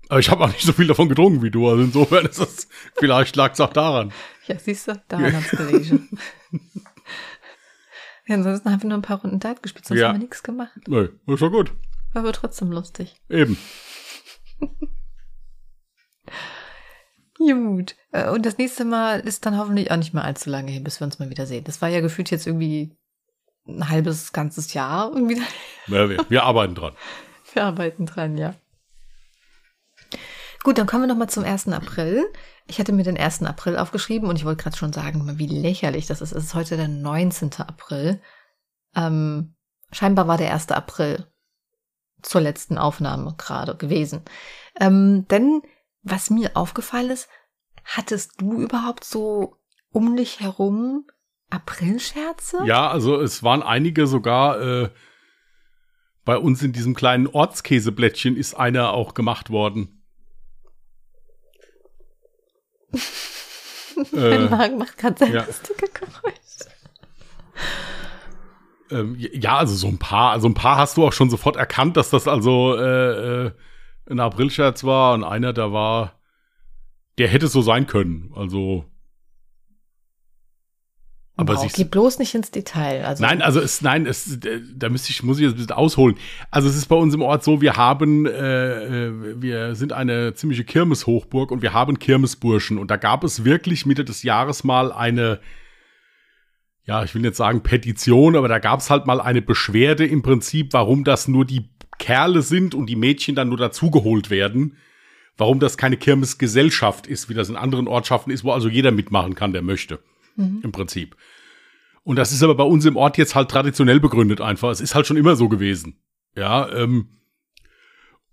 [0.08, 1.68] Aber ich habe auch nicht so viel davon getrunken wie du.
[1.68, 4.12] Also insofern ist das, vielleicht lag's auch daran.
[4.46, 6.08] Ja, siehst du, daran hat's gelegen.
[8.26, 10.08] ja, ansonsten haben wir nur ein paar Runden Dart gespielt, sonst ja.
[10.08, 10.72] haben wir nichts gemacht.
[10.86, 11.72] Nee, ist doch gut.
[12.12, 13.16] War aber trotzdem lustig.
[13.30, 13.56] Eben.
[17.38, 17.96] Gut.
[18.12, 21.00] Äh, und das nächste Mal ist dann hoffentlich auch nicht mehr allzu lange hin, bis
[21.00, 21.64] wir uns mal wieder sehen.
[21.64, 22.96] Das war ja gefühlt jetzt irgendwie
[23.66, 25.40] ein halbes, ganzes Jahr irgendwie.
[25.86, 26.94] Ja, wir, wir arbeiten dran.
[27.54, 28.54] Wir arbeiten dran, ja.
[30.62, 31.68] Gut, dann kommen wir nochmal zum 1.
[31.68, 32.24] April.
[32.66, 33.42] Ich hatte mir den 1.
[33.42, 36.32] April aufgeschrieben und ich wollte gerade schon sagen, wie lächerlich das ist.
[36.32, 37.50] Es ist heute der 19.
[37.58, 38.20] April.
[38.94, 39.54] Ähm,
[39.90, 40.70] scheinbar war der 1.
[40.70, 41.26] April
[42.22, 44.22] zur letzten Aufnahme gerade gewesen.
[44.80, 45.62] Ähm, denn
[46.02, 47.28] was mir aufgefallen ist,
[47.84, 49.56] hattest du überhaupt so
[49.90, 51.06] um dich herum
[51.50, 52.64] Aprilscherze?
[52.64, 54.90] Ja, also es waren einige sogar äh,
[56.24, 60.02] bei uns in diesem kleinen Ortskäseblättchen ist einer auch gemacht worden.
[64.12, 65.44] mein äh, Magen macht gerade sehr ja.
[65.44, 66.42] lustige Geräusche.
[68.90, 71.96] Ähm, ja, also so ein paar, also ein paar hast du auch schon sofort erkannt,
[71.96, 73.52] dass das also äh, äh,
[74.10, 76.20] ein Aprilscherz war und einer, der war,
[77.18, 78.32] der hätte so sein können.
[78.34, 78.84] Also
[81.34, 83.06] aber wow, geh bloß nicht ins Detail.
[83.06, 84.38] Also nein, also es, nein, es,
[84.74, 86.16] da müsste ich, muss ich jetzt ein bisschen ausholen.
[86.50, 90.34] Also es ist bei uns im Ort so, wir haben, äh, äh, wir sind eine
[90.34, 94.92] ziemliche Kirmeshochburg und wir haben Kirmesburschen und da gab es wirklich Mitte des Jahres mal
[94.92, 95.40] eine,
[96.84, 100.20] ja, ich will jetzt sagen Petition, aber da gab es halt mal eine Beschwerde im
[100.20, 104.76] Prinzip, warum das nur die Kerle sind und die Mädchen dann nur dazugeholt werden.
[105.38, 109.34] Warum das keine Kirmesgesellschaft ist, wie das in anderen Ortschaften ist, wo also jeder mitmachen
[109.34, 109.98] kann, der möchte
[110.36, 110.60] mhm.
[110.62, 111.16] im Prinzip.
[112.04, 114.70] Und das ist aber bei uns im Ort jetzt halt traditionell begründet einfach.
[114.70, 116.00] Es ist halt schon immer so gewesen.
[116.36, 117.08] Ja, ähm,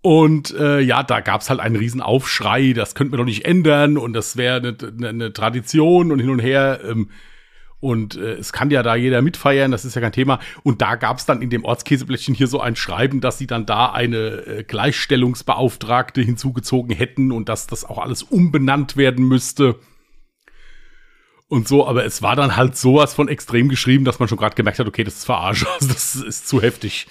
[0.02, 3.98] und äh, ja, da gab's halt einen riesen Aufschrei, das könnten wir doch nicht ändern
[3.98, 6.80] und das wäre eine, eine, eine Tradition und hin und her.
[6.84, 7.10] Ähm,
[7.80, 10.38] und äh, es kann ja da jeder mitfeiern, das ist ja kein Thema.
[10.62, 13.92] Und da gab's dann in dem Ortskäseblättchen hier so ein Schreiben, dass sie dann da
[13.92, 19.76] eine äh, Gleichstellungsbeauftragte hinzugezogen hätten und dass das auch alles umbenannt werden müsste
[21.50, 24.54] und so, aber es war dann halt sowas von extrem geschrieben, dass man schon gerade
[24.54, 27.08] gemerkt hat, okay, das ist verarscht, also das ist zu heftig.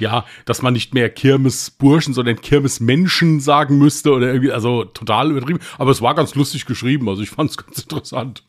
[0.00, 5.60] Ja, dass man nicht mehr Kirmesburschen, sondern Kirmesmenschen sagen müsste oder irgendwie, also total übertrieben.
[5.76, 8.44] Aber es war ganz lustig geschrieben, also ich fand es ganz interessant.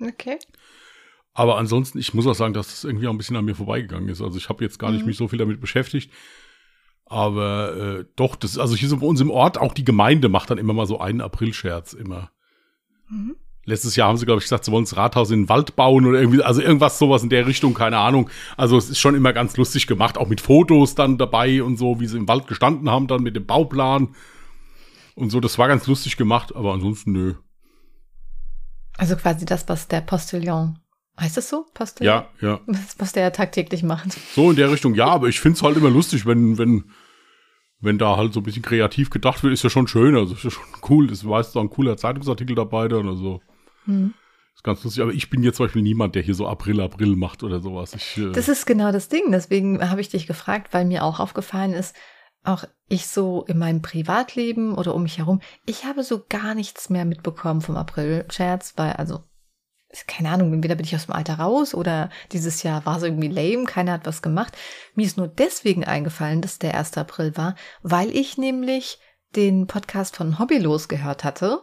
[0.00, 0.38] Okay.
[1.32, 4.08] Aber ansonsten, ich muss auch sagen, dass das irgendwie auch ein bisschen an mir vorbeigegangen
[4.08, 4.20] ist.
[4.20, 5.08] Also ich habe jetzt gar nicht mhm.
[5.08, 6.10] mich so viel damit beschäftigt.
[7.06, 10.50] Aber äh, doch, das also hier so bei uns im Ort, auch die Gemeinde macht
[10.50, 12.30] dann immer mal so einen Aprilscherz immer.
[13.08, 13.36] Mhm.
[13.66, 16.04] Letztes Jahr haben sie, glaube ich, gesagt, sie wollen das Rathaus in den Wald bauen
[16.06, 18.28] oder irgendwie, also irgendwas sowas in der Richtung, keine Ahnung.
[18.56, 22.00] Also es ist schon immer ganz lustig gemacht, auch mit Fotos dann dabei und so,
[22.00, 24.08] wie sie im Wald gestanden haben, dann mit dem Bauplan
[25.14, 25.40] und so.
[25.40, 27.34] Das war ganz lustig gemacht, aber ansonsten nö.
[28.96, 30.78] Also quasi das, was der Postillon
[31.18, 31.66] Heißt das so?
[31.74, 32.12] Postillon?
[32.12, 32.60] Ja, ja.
[32.98, 34.12] Was der tagtäglich macht.
[34.34, 36.90] So in der Richtung, ja, aber ich finde es halt immer lustig, wenn, wenn,
[37.80, 40.42] wenn da halt so ein bisschen kreativ gedacht wird, ist ja schon schön, also ist
[40.42, 41.06] ja schon cool.
[41.06, 43.40] Das war jetzt auch ein cooler Zeitungsartikel dabei dann, also.
[43.84, 44.14] Hm.
[44.54, 47.16] Ist ganz lustig, aber ich bin jetzt zum Beispiel niemand, der hier so April, April
[47.16, 47.94] macht oder sowas.
[47.94, 49.32] Ich, äh das ist genau das Ding.
[49.32, 51.94] Deswegen habe ich dich gefragt, weil mir auch aufgefallen ist,
[52.44, 56.90] auch ich so in meinem Privatleben oder um mich herum, ich habe so gar nichts
[56.90, 59.20] mehr mitbekommen vom April-Scherz, weil, also,
[60.06, 63.28] keine Ahnung, entweder bin ich aus dem Alter raus oder dieses Jahr war es irgendwie
[63.28, 64.56] lame, keiner hat was gemacht.
[64.94, 66.98] Mir ist nur deswegen eingefallen, dass der 1.
[66.98, 68.98] April war, weil ich nämlich
[69.34, 71.62] den Podcast von Hobbylos gehört hatte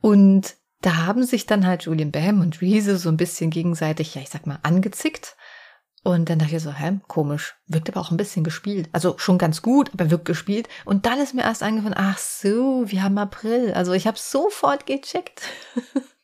[0.00, 4.22] und da haben sich dann halt Julian Bam und Reese so ein bisschen gegenseitig, ja,
[4.22, 5.36] ich sag mal, angezickt.
[6.04, 8.88] Und dann dachte ich so, hä, komisch, wirkt aber auch ein bisschen gespielt.
[8.92, 10.68] Also schon ganz gut, aber wirkt gespielt.
[10.84, 13.72] Und dann ist mir erst eingefallen, ach so, wir haben April.
[13.74, 15.42] Also ich habe sofort gecheckt.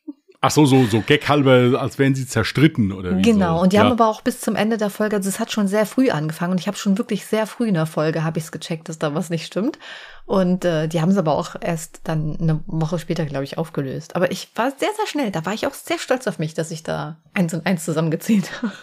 [0.46, 3.62] Ach so, so, so gaghalber, als wären sie zerstritten oder wie Genau, so.
[3.62, 3.82] und die ja.
[3.84, 6.52] haben aber auch bis zum Ende der Folge, also es hat schon sehr früh angefangen
[6.52, 8.98] und ich habe schon wirklich sehr früh in der Folge, habe ich es gecheckt, dass
[8.98, 9.78] da was nicht stimmt.
[10.26, 14.16] Und äh, die haben es aber auch erst dann eine Woche später, glaube ich, aufgelöst.
[14.16, 16.70] Aber ich war sehr, sehr schnell, da war ich auch sehr stolz auf mich, dass
[16.70, 18.74] ich da eins und eins zusammengezählt habe.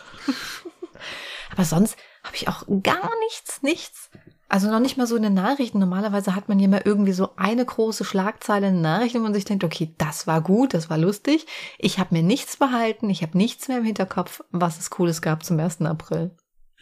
[1.52, 4.10] aber sonst habe ich auch gar nichts, nichts
[4.52, 5.80] Also noch nicht mal so in den Nachrichten.
[5.80, 9.34] Normalerweise hat man ja mal irgendwie so eine große Schlagzeile in den Nachrichten, wo man
[9.34, 11.46] sich denkt, okay, das war gut, das war lustig.
[11.80, 15.46] Ich habe mir nichts behalten, ich habe nichts mehr im Hinterkopf, was es Cooles gab
[15.46, 15.84] zum 1.
[15.84, 16.32] April.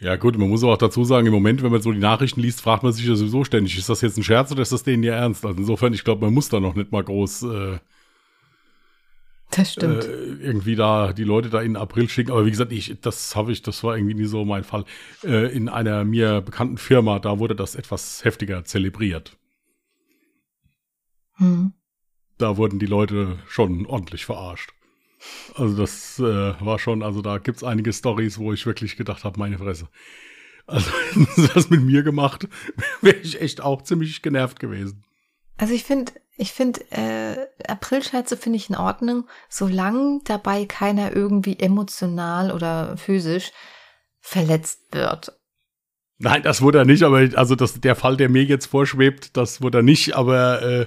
[0.00, 2.60] Ja gut, man muss auch dazu sagen, im Moment, wenn man so die Nachrichten liest,
[2.60, 5.04] fragt man sich ja sowieso ständig, ist das jetzt ein Scherz oder ist das denen
[5.04, 5.46] ja ernst?
[5.46, 7.78] Also insofern, ich glaube, man muss da noch nicht mal groß äh,
[9.50, 10.04] das stimmt.
[10.04, 12.30] Äh, irgendwie da die Leute da in April schicken.
[12.30, 14.84] Aber wie gesagt, ich, das habe ich, das war irgendwie nie so mein Fall.
[15.24, 19.36] Äh, in einer mir bekannten Firma, da wurde das etwas heftiger zelebriert.
[21.34, 21.72] Hm.
[22.38, 24.72] Da wurden die Leute schon ordentlich verarscht.
[25.54, 29.38] Also das äh, war schon, also da gibt's einige Stories, wo ich wirklich gedacht habe,
[29.38, 29.88] meine Fresse.
[30.66, 30.90] Also
[31.54, 32.48] das mit mir gemacht,
[33.02, 35.04] wäre ich echt auch ziemlich genervt gewesen.
[35.56, 37.36] Also ich finde, ich finde, äh,
[37.68, 43.52] Aprilscherze finde ich in Ordnung, solange dabei keiner irgendwie emotional oder physisch
[44.20, 45.38] verletzt wird.
[46.18, 49.60] Nein, das wurde er nicht, aber also das, der Fall, der mir jetzt vorschwebt, das
[49.60, 50.86] wurde er nicht, aber äh,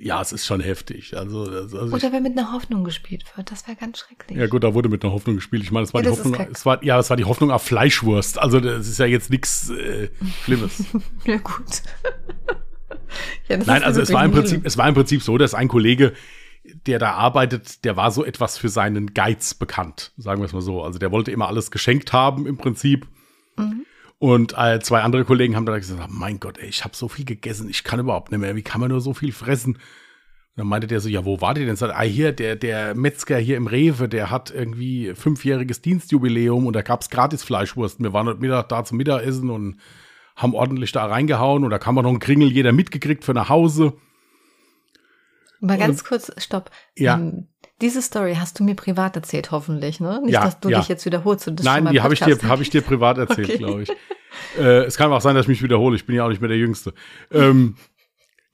[0.00, 1.16] ja, es ist schon heftig.
[1.16, 4.38] Also, also Oder wenn mit einer Hoffnung gespielt wird, das wäre ganz schrecklich.
[4.38, 5.62] Ja gut, da wurde mit einer Hoffnung gespielt.
[5.62, 7.62] Ich meine, es war ja, die Hoffnung, es war ja, es war die Hoffnung auf
[7.62, 8.38] Fleischwurst.
[8.38, 10.08] Also das ist ja jetzt nichts äh,
[10.44, 10.84] Schlimmes.
[11.24, 11.82] ja gut.
[13.48, 16.12] ja, Nein, also es war im Prinzip, es war im Prinzip so, dass ein Kollege,
[16.86, 20.60] der da arbeitet, der war so etwas für seinen Geiz bekannt, sagen wir es mal
[20.60, 20.82] so.
[20.82, 23.06] Also der wollte immer alles geschenkt haben im Prinzip.
[23.56, 23.86] Mhm.
[24.18, 27.24] Und äh, zwei andere Kollegen haben da gesagt, mein Gott, ey, ich habe so viel
[27.24, 28.54] gegessen, ich kann überhaupt nicht mehr.
[28.54, 29.76] Wie kann man nur so viel fressen?
[29.76, 29.82] Und
[30.56, 31.76] dann meinte der so, ja, wo war der denn?
[31.76, 36.76] Sagt, ah, hier, der, der Metzger hier im Rewe, der hat irgendwie fünfjähriges Dienstjubiläum und
[36.76, 38.00] da gab's gratis Fleischwurst.
[38.00, 39.80] Wir waren heute Mittag da zum Mittagessen und
[40.40, 43.48] haben ordentlich da reingehauen und da kann man noch einen Kringel jeder mitgekriegt für nach
[43.48, 43.92] Hause.
[45.60, 46.70] Mal ganz und, kurz, stopp.
[46.96, 47.16] Ja.
[47.16, 47.48] Ähm,
[47.82, 50.20] diese Story hast du mir privat erzählt, hoffentlich, ne?
[50.22, 50.78] Nicht, ja, dass du ja.
[50.78, 51.46] dich jetzt wiederholst.
[51.48, 53.58] Und das Nein, die habe ich dir, habe ich dir privat erzählt, okay.
[53.58, 53.90] glaube ich.
[54.58, 55.96] Äh, es kann auch sein, dass ich mich wiederhole.
[55.96, 56.94] Ich bin ja auch nicht mehr der Jüngste.
[57.30, 57.74] Ähm,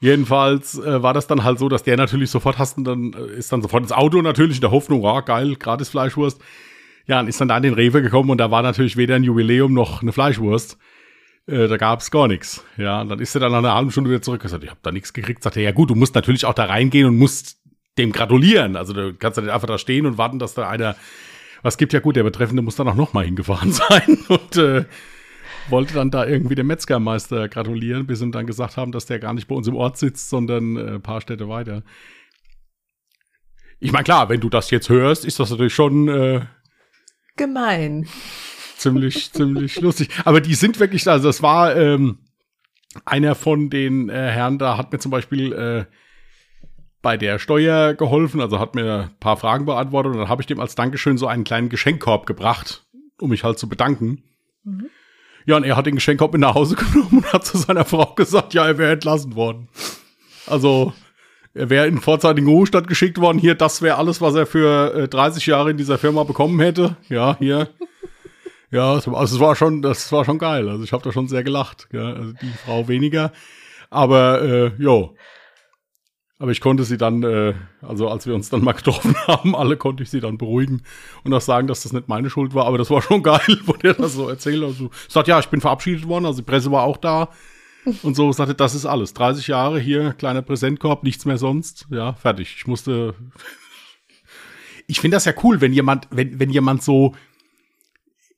[0.00, 3.38] jedenfalls äh, war das dann halt so, dass der natürlich sofort hast und dann äh,
[3.38, 6.40] ist dann sofort ins Auto natürlich in der Hoffnung, oh, geil, gratis Fleischwurst.
[7.06, 9.22] Ja, und ist dann da in den Rewe gekommen und da war natürlich weder ein
[9.22, 10.76] Jubiläum noch eine Fleischwurst.
[11.46, 12.64] Äh, da gab's gar nichts.
[12.76, 14.42] Ja, dann ist er dann nach einer halben Stunde wieder zurück.
[14.42, 15.42] Er sagt, ich habe da nichts gekriegt.
[15.42, 17.58] Sagt er, ja gut, du musst natürlich auch da reingehen und musst
[17.98, 18.76] dem gratulieren.
[18.76, 20.96] Also du kannst dann einfach da stehen und warten, dass da einer
[21.62, 21.92] was gibt.
[21.92, 24.84] Ja gut, der Betreffende muss dann auch noch mal hingefahren sein und äh,
[25.68, 29.32] wollte dann da irgendwie dem Metzgermeister gratulieren, bis ihm dann gesagt haben, dass der gar
[29.32, 31.82] nicht bei uns im Ort sitzt, sondern äh, ein paar Städte weiter.
[33.78, 36.40] Ich meine, klar, wenn du das jetzt hörst, ist das natürlich schon äh,
[37.36, 38.08] gemein
[38.76, 40.08] ziemlich, ziemlich lustig.
[40.24, 42.18] Aber die sind wirklich, also das war ähm,
[43.04, 45.84] einer von den äh, Herren da, hat mir zum Beispiel äh,
[47.02, 50.46] bei der Steuer geholfen, also hat mir ein paar Fragen beantwortet und dann habe ich
[50.46, 52.84] dem als Dankeschön so einen kleinen Geschenkkorb gebracht,
[53.20, 54.22] um mich halt zu bedanken.
[54.64, 54.86] Mhm.
[55.44, 58.14] Ja, und er hat den Geschenkkorb mit nach Hause genommen und hat zu seiner Frau
[58.14, 59.68] gesagt, ja, er wäre entlassen worden.
[60.46, 60.92] Also,
[61.54, 63.38] er wäre in vorzeitigen Ruhestand geschickt worden.
[63.38, 66.96] Hier, das wäre alles, was er für äh, 30 Jahre in dieser Firma bekommen hätte.
[67.08, 67.68] Ja, hier.
[68.70, 70.68] Ja, also es war schon, das war schon geil.
[70.68, 71.88] Also ich habe da schon sehr gelacht.
[71.92, 72.12] Ja.
[72.12, 73.32] Also die Frau weniger.
[73.90, 75.16] Aber äh, jo.
[76.38, 79.76] Aber ich konnte sie dann, äh, also als wir uns dann mal getroffen haben, alle
[79.76, 80.82] konnte ich sie dann beruhigen
[81.24, 82.66] und auch sagen, dass das nicht meine Schuld war.
[82.66, 84.62] Aber das war schon geil, wo der das so erzählt.
[84.62, 87.30] Also sagt, ja, ich bin verabschiedet worden, also die Presse war auch da.
[88.02, 89.14] Und so sagte, das ist alles.
[89.14, 91.86] 30 Jahre hier, kleiner Präsentkorb, nichts mehr sonst.
[91.88, 92.56] Ja, fertig.
[92.58, 93.14] Ich musste.
[94.88, 97.14] ich finde das ja cool, wenn jemand, wenn, wenn jemand so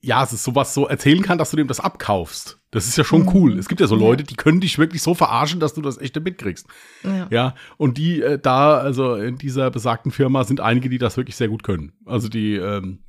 [0.00, 2.60] ja, es ist sowas so erzählen kann, dass du dem das abkaufst.
[2.70, 3.30] Das ist ja schon mhm.
[3.34, 3.58] cool.
[3.58, 6.20] Es gibt ja so Leute, die können dich wirklich so verarschen, dass du das echte
[6.20, 6.66] mitkriegst.
[7.02, 7.26] Ja.
[7.30, 11.34] ja und die äh, da, also in dieser besagten Firma sind einige, die das wirklich
[11.34, 11.92] sehr gut können.
[12.04, 13.02] Also die, ähm,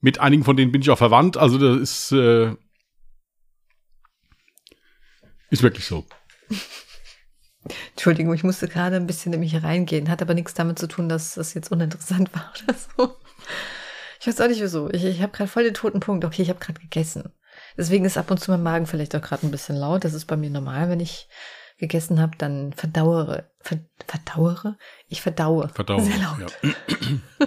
[0.00, 1.36] mit einigen von denen bin ich auch verwandt.
[1.36, 2.56] Also das ist, äh,
[5.50, 6.04] ist wirklich so.
[7.92, 10.08] Entschuldigung, ich musste gerade ein bisschen in mich reingehen.
[10.08, 13.16] Hat aber nichts damit zu tun, dass das jetzt uninteressant war oder so.
[14.22, 14.88] Ich weiß auch nicht wieso.
[14.90, 16.24] Ich, ich habe gerade voll den toten Punkt.
[16.24, 17.32] Okay, ich habe gerade gegessen.
[17.76, 20.04] Deswegen ist ab und zu mein Magen vielleicht auch gerade ein bisschen laut.
[20.04, 21.28] Das ist bei mir normal, wenn ich
[21.78, 23.50] gegessen habe, dann verdauere.
[23.58, 24.78] Ver, verdauere?
[25.08, 25.70] Ich verdaue.
[25.70, 26.02] Verdaue.
[26.02, 26.56] Sehr laut.
[26.62, 27.46] Ja.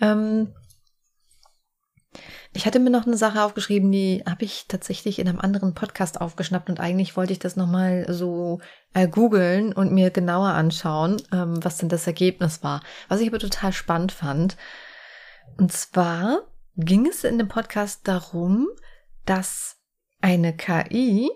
[0.00, 0.52] ähm,
[2.52, 6.20] ich hatte mir noch eine Sache aufgeschrieben, die habe ich tatsächlich in einem anderen Podcast
[6.20, 8.58] aufgeschnappt und eigentlich wollte ich das nochmal so
[8.94, 12.82] äh, googeln und mir genauer anschauen, ähm, was denn das Ergebnis war.
[13.06, 14.56] Was ich aber total spannend fand,
[15.60, 18.68] und zwar ging es in dem Podcast darum,
[19.26, 19.76] dass
[20.20, 21.30] eine KI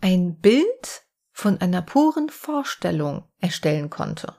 [0.00, 4.36] ein Bild von einer puren Vorstellung erstellen konnte.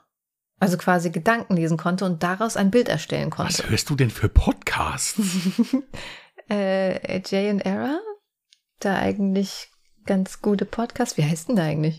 [0.58, 3.58] Also quasi Gedanken lesen konnte und daraus ein Bild erstellen konnte.
[3.58, 5.18] Was hörst du denn für Podcasts?
[6.50, 8.00] äh, Jay and Era?
[8.82, 9.68] der eigentlich
[10.06, 11.16] ganz gute Podcast.
[11.18, 11.98] Wie heißt denn der eigentlich?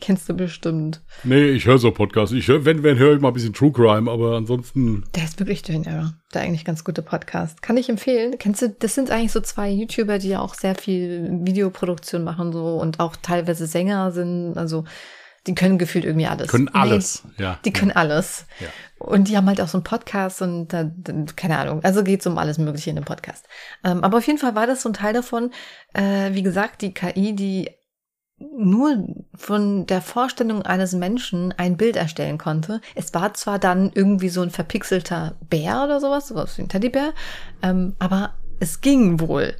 [0.00, 1.02] Kennst du bestimmt.
[1.24, 2.34] Nee, ich höre so Podcasts.
[2.34, 5.04] Ich hör, wenn, wenn höre ich mal ein bisschen True Crime, aber ansonsten.
[5.14, 6.14] Der ist wirklich Jane Error.
[6.32, 7.60] Der eigentlich ganz gute Podcast.
[7.62, 8.36] Kann ich empfehlen.
[8.38, 12.52] Kennst du, das sind eigentlich so zwei YouTuber, die ja auch sehr viel Videoproduktion machen
[12.52, 14.56] so und auch teilweise Sänger sind.
[14.56, 14.84] Also
[15.46, 16.48] die können gefühlt irgendwie alles.
[16.48, 17.58] Können alles, nee, ja.
[17.64, 18.46] Die können alles.
[18.60, 18.66] Ja.
[18.98, 20.90] Und die haben halt auch so einen Podcast und da,
[21.34, 21.82] keine Ahnung.
[21.82, 23.46] Also geht's um alles Mögliche in dem Podcast.
[23.82, 25.50] Ähm, aber auf jeden Fall war das so ein Teil davon.
[25.94, 27.70] Äh, wie gesagt, die KI, die
[28.40, 32.80] nur von der Vorstellung eines Menschen ein Bild erstellen konnte.
[32.94, 37.12] Es war zwar dann irgendwie so ein verpixelter Bär oder sowas, sowas wie ein Teddybär,
[37.62, 39.54] ähm, aber es ging wohl.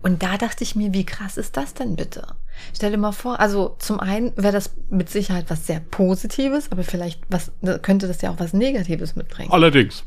[0.00, 2.26] Und da dachte ich mir, wie krass ist das denn bitte?
[2.74, 6.84] Stell dir mal vor, also zum einen wäre das mit Sicherheit was sehr Positives, aber
[6.84, 9.50] vielleicht was könnte das ja auch was Negatives mitbringen.
[9.52, 10.04] Allerdings.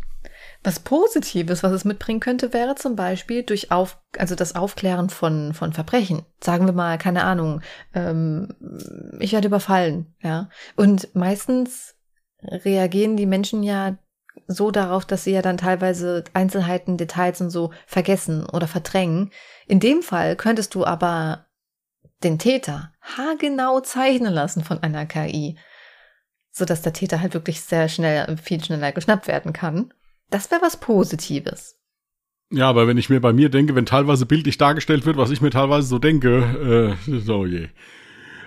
[0.63, 5.53] Was Positives, was es mitbringen könnte, wäre zum Beispiel durch auf, also das Aufklären von,
[5.53, 6.23] von Verbrechen.
[6.39, 7.61] Sagen wir mal, keine Ahnung,
[7.95, 8.55] ähm,
[9.19, 10.49] ich werde überfallen, ja.
[10.75, 11.95] Und meistens
[12.43, 13.97] reagieren die Menschen ja
[14.47, 19.31] so darauf, dass sie ja dann teilweise Einzelheiten, Details und so vergessen oder verdrängen.
[19.67, 21.47] In dem Fall könntest du aber
[22.23, 25.57] den Täter haargenau zeichnen lassen von einer KI,
[26.51, 29.93] sodass der Täter halt wirklich sehr schnell, viel schneller geschnappt werden kann.
[30.31, 31.75] Das wäre was Positives.
[32.49, 35.41] Ja, aber wenn ich mir bei mir denke, wenn teilweise bildlich dargestellt wird, was ich
[35.41, 37.67] mir teilweise so denke, äh, so je.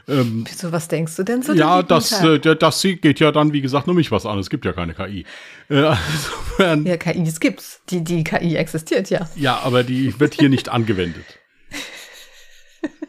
[0.07, 1.55] Ähm, Wieso, was denkst du denn so?
[1.55, 4.39] Ja, das, äh, das geht ja dann, wie gesagt, nur mich was an.
[4.39, 5.25] Es gibt ja keine KI.
[5.71, 7.81] Äh, insofern, ja, KIs gibt's.
[7.89, 9.29] Die, die KI existiert ja.
[9.37, 11.25] Ja, aber die wird hier nicht angewendet.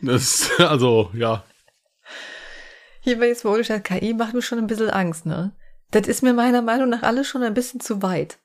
[0.02, 1.46] Das, also, ja.
[3.00, 3.44] Hier bei jetzt
[3.84, 5.56] KI macht mir schon ein bisschen Angst, ne?
[5.92, 8.38] Das ist mir meiner Meinung nach alles schon ein bisschen zu weit.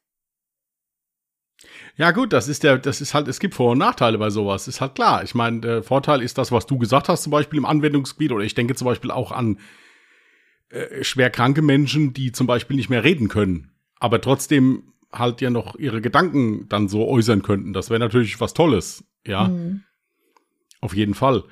[1.96, 4.68] Ja, gut, das ist der, das ist halt, es gibt Vor- und Nachteile bei sowas,
[4.68, 5.22] ist halt klar.
[5.22, 8.44] Ich meine, der Vorteil ist das, was du gesagt hast, zum Beispiel im Anwendungsgebiet, oder
[8.44, 9.58] ich denke zum Beispiel auch an
[10.70, 15.50] äh, schwer kranke Menschen, die zum Beispiel nicht mehr reden können, aber trotzdem halt ja
[15.50, 17.72] noch ihre Gedanken dann so äußern könnten.
[17.72, 19.48] Das wäre natürlich was Tolles, ja.
[19.48, 19.82] Mhm.
[20.80, 21.44] Auf jeden Fall.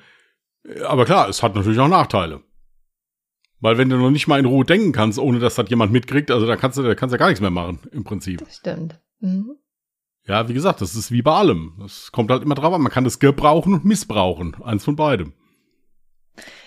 [0.85, 2.41] Aber klar, es hat natürlich auch Nachteile.
[3.59, 6.31] Weil wenn du noch nicht mal in Ruhe denken kannst, ohne dass das jemand mitkriegt,
[6.31, 8.39] also da kannst du, da kannst du ja gar nichts mehr machen, im Prinzip.
[8.39, 8.99] Das stimmt.
[9.19, 9.58] Mhm.
[10.29, 11.73] Ja, wie gesagt, das ist wie bei allem.
[11.79, 12.83] Das kommt halt immer drauf an.
[12.83, 14.55] Man kann das gebrauchen und missbrauchen.
[14.63, 15.33] Eins von beidem.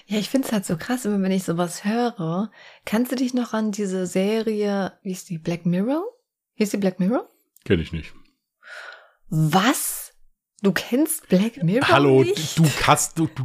[0.07, 2.51] Ja, ich finde es halt so krass, immer wenn ich sowas höre.
[2.85, 6.03] Kannst du dich noch an diese Serie, wie ist die, Black Mirror?
[6.55, 7.29] Hieß die Black Mirror?
[7.64, 8.12] Kenn ich nicht.
[9.29, 10.02] Was?
[10.62, 12.57] Du kennst Black Mirror Hallo, nicht?
[12.57, 13.42] du kannst, du, du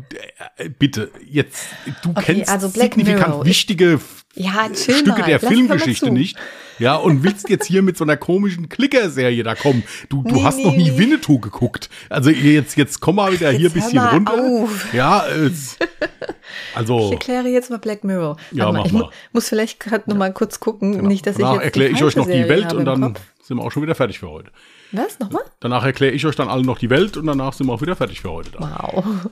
[0.58, 1.66] äh, bitte, jetzt,
[2.04, 3.46] du okay, kennst also signifikant Mirror.
[3.46, 4.00] wichtige
[4.36, 6.38] ja, Stücke der Lass Filmgeschichte nicht.
[6.78, 9.84] Ja, und willst jetzt hier mit so einer komischen Klicker-Serie da kommen.
[10.10, 10.98] Du, du Nee, hast nee, noch nie nee.
[11.00, 11.90] Winnetou geguckt.
[12.08, 14.34] Also jetzt, jetzt komm mal wieder hier ein bisschen runter.
[14.36, 14.94] auf.
[14.94, 15.78] Ja, es,
[16.72, 18.38] Ich also, erkläre jetzt mal Black Mirror.
[18.52, 19.04] Ja, Warte mach ich mal.
[19.06, 21.08] mu muss vielleicht gerade noch mal kurz gucken, genau.
[21.08, 23.22] nicht, dass ich danach jetzt erkläre ich euch noch die Serie Welt und dann Kopf.
[23.42, 24.52] sind wir auch schon wieder fertig für heute.
[24.92, 25.20] Was?
[25.20, 25.44] Nochmal?
[25.60, 27.96] Danach erkläre ich euch dann allen noch die Welt und danach sind wir auch wieder
[27.96, 28.52] fertig für heute.
[28.52, 28.62] Dann.
[28.62, 29.06] Wow.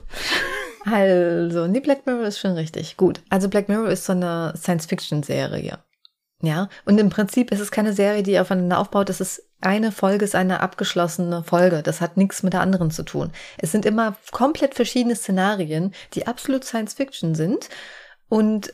[0.88, 2.96] Also, nee, Black Mirror ist schon richtig.
[2.96, 3.20] Gut.
[3.28, 5.80] Also Black Mirror ist so eine Science-Fiction-Serie.
[6.42, 6.68] Ja.
[6.84, 9.08] Und im Prinzip ist es keine Serie, die aufeinander aufbaut.
[9.08, 11.82] Das ist eine Folge, ist eine abgeschlossene Folge.
[11.82, 13.32] Das hat nichts mit der anderen zu tun.
[13.58, 17.68] Es sind immer komplett verschiedene Szenarien, die absolut Science-Fiction sind.
[18.28, 18.72] Und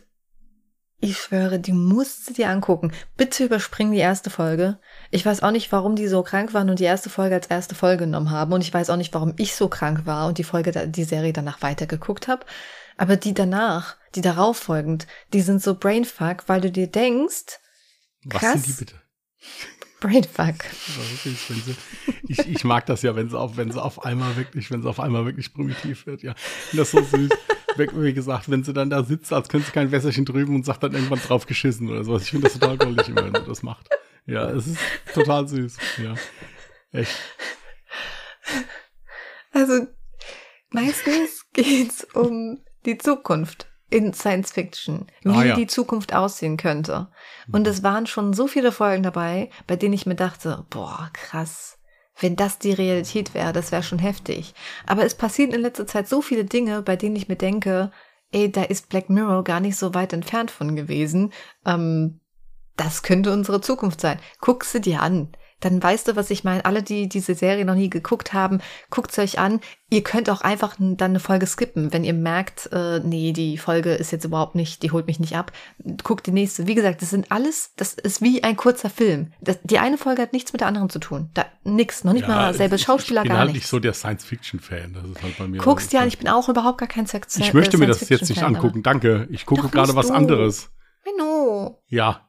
[1.03, 2.93] ich schwöre, die musst du dir angucken.
[3.17, 4.79] Bitte überspring die erste Folge.
[5.11, 7.75] Ich weiß auch nicht, warum die so krank waren und die erste Folge als erste
[7.75, 8.53] Folge genommen haben.
[8.53, 11.33] Und ich weiß auch nicht, warum ich so krank war und die Folge, die Serie
[11.33, 12.47] danach weitergeguckt habe.
[12.97, 17.59] Aber die danach, die darauf folgend, die sind so Brainfuck, weil du dir denkst,
[18.25, 18.53] Was Krass.
[18.53, 18.95] sind die bitte?
[20.03, 20.57] Brainfuck.
[22.27, 24.89] Ich, ich mag das ja, wenn sie auf, wenn sie auf einmal wirklich, wenn sie
[24.89, 26.33] auf einmal wirklich primitiv wird, ja.
[26.73, 27.31] Und das ist so süß.
[27.77, 30.67] Wie wie gesagt, wenn sie dann da sitzt, als könnte sie kein Wässerchen drüben und
[30.67, 32.25] sagt dann irgendwann drauf geschissen oder sowas.
[32.25, 33.89] Ich finde das total goldig immer, wenn sie das macht.
[34.27, 34.79] Ja, es ist
[35.15, 35.77] total süß.
[36.03, 36.15] Ja.
[36.93, 37.17] Echt.
[39.53, 39.87] Also
[40.71, 45.55] meistens geht's um die Zukunft in Science Fiction, wie Ah, ja.
[45.55, 47.09] die Zukunft aussehen könnte.
[47.53, 51.79] Und es waren schon so viele Folgen dabei, bei denen ich mir dachte, boah, krass.
[52.19, 54.55] Wenn das die Realität wäre, das wäre schon heftig.
[54.87, 57.91] Aber es passieren in letzter Zeit so viele Dinge, bei denen ich mir denke,
[58.33, 61.33] ey, da ist Black Mirror gar nicht so weit entfernt von gewesen.
[61.67, 62.21] Ähm,
[62.77, 64.19] das könnte unsere Zukunft sein.
[64.41, 65.29] Guck sie dir an.
[65.65, 66.65] Dann weißt du, was ich meine.
[66.65, 68.61] Alle, die diese Serie noch nie geguckt haben,
[68.91, 69.61] guckt's euch an.
[69.91, 73.93] Ihr könnt auch einfach dann eine Folge skippen, wenn ihr merkt, äh, nee, die Folge
[73.93, 75.53] ist jetzt überhaupt nicht, die holt mich nicht ab.
[76.03, 76.67] Guckt die nächste.
[76.67, 79.33] Wie gesagt, das sind alles, das ist wie ein kurzer Film.
[79.41, 81.31] Das, die eine Folge hat nichts mit der anderen zu tun.
[81.35, 83.93] Da, nix, noch nicht ja, mal selbe Schauspieler, ich bin gar halt nicht so der
[83.93, 84.95] Science-Fiction-Fan.
[84.95, 85.59] Das ist halt bei mir.
[85.59, 87.37] Guckst ja, ich bin auch überhaupt gar kein Sex.
[87.37, 89.29] Ich möchte mir das jetzt nicht angucken, danke.
[89.31, 90.71] Ich gucke gerade was anderes.
[91.05, 91.83] Menno.
[91.89, 92.29] Ja,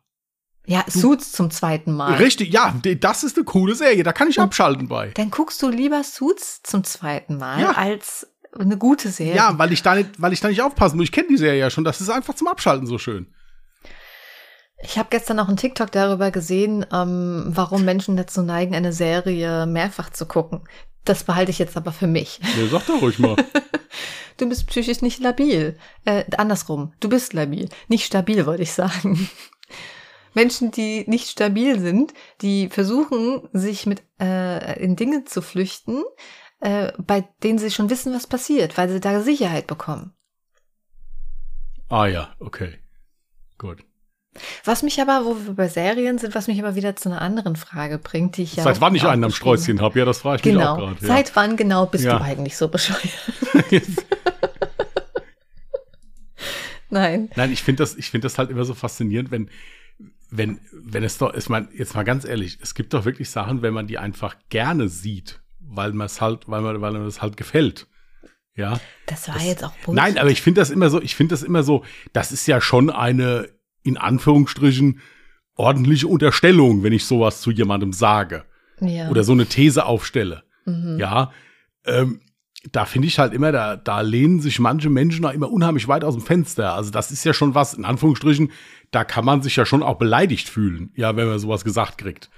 [0.65, 2.15] ja, Suits zum zweiten Mal.
[2.15, 5.09] Richtig, ja, das ist eine coole Serie, da kann ich Und abschalten bei.
[5.15, 7.71] Dann guckst du lieber Suits zum zweiten Mal ja.
[7.71, 9.35] als eine gute Serie.
[9.35, 11.05] Ja, weil ich da nicht, weil ich da nicht aufpassen muss.
[11.05, 13.27] Ich kenne die Serie ja schon, das ist einfach zum Abschalten so schön.
[14.81, 19.65] Ich habe gestern noch einen TikTok darüber gesehen, ähm, warum Menschen dazu neigen, eine Serie
[19.65, 20.61] mehrfach zu gucken.
[21.05, 22.39] Das behalte ich jetzt aber für mich.
[22.57, 23.35] Ja, sag doch ruhig mal.
[24.37, 25.77] du bist psychisch nicht labil.
[26.05, 27.69] Äh, andersrum, du bist labil.
[27.87, 29.29] Nicht stabil, wollte ich sagen.
[30.33, 36.03] Menschen, die nicht stabil sind, die versuchen, sich mit äh, in Dinge zu flüchten,
[36.59, 40.13] äh, bei denen sie schon wissen, was passiert, weil sie da Sicherheit bekommen.
[41.89, 42.79] Ah ja, okay.
[43.57, 43.85] Gut.
[44.63, 47.55] Was mich aber, wo wir bei Serien sind, was mich aber wieder zu einer anderen
[47.55, 48.63] Frage bringt, die ich ja.
[48.63, 50.59] Seit wann ich einen am Sträußchen habe, ja, das frage ich genau.
[50.59, 51.01] mich auch gerade.
[51.01, 51.07] Ja.
[51.07, 52.17] Seit wann genau bist ja.
[52.17, 53.13] du eigentlich so bescheuert?
[56.89, 57.29] Nein.
[57.35, 59.49] Nein, ich finde das, ich finde das halt immer so faszinierend, wenn,
[60.35, 63.61] wenn, wenn es doch, ist man, jetzt mal ganz ehrlich, es gibt doch wirklich Sachen,
[63.61, 67.21] wenn man die einfach gerne sieht, weil man es halt, weil man, weil man es
[67.21, 67.87] halt gefällt.
[68.55, 68.79] Ja.
[69.05, 69.93] Das war das, jetzt auch Bullshit.
[69.93, 72.61] Nein, aber ich finde das immer so, ich finde das immer so, das ist ja
[72.61, 73.49] schon eine,
[73.83, 75.01] in Anführungsstrichen,
[75.55, 78.43] ordentliche Unterstellung, wenn ich sowas zu jemandem sage.
[78.79, 79.09] Ja.
[79.09, 80.43] Oder so eine These aufstelle.
[80.65, 80.97] Mhm.
[80.99, 81.31] Ja.
[81.85, 82.21] Ähm,
[82.71, 86.03] da finde ich halt immer, da, da lehnen sich manche Menschen auch immer unheimlich weit
[86.03, 86.73] aus dem Fenster.
[86.73, 88.51] Also das ist ja schon was, in Anführungsstrichen,
[88.91, 92.29] da kann man sich ja schon auch beleidigt fühlen, ja, wenn man sowas gesagt kriegt.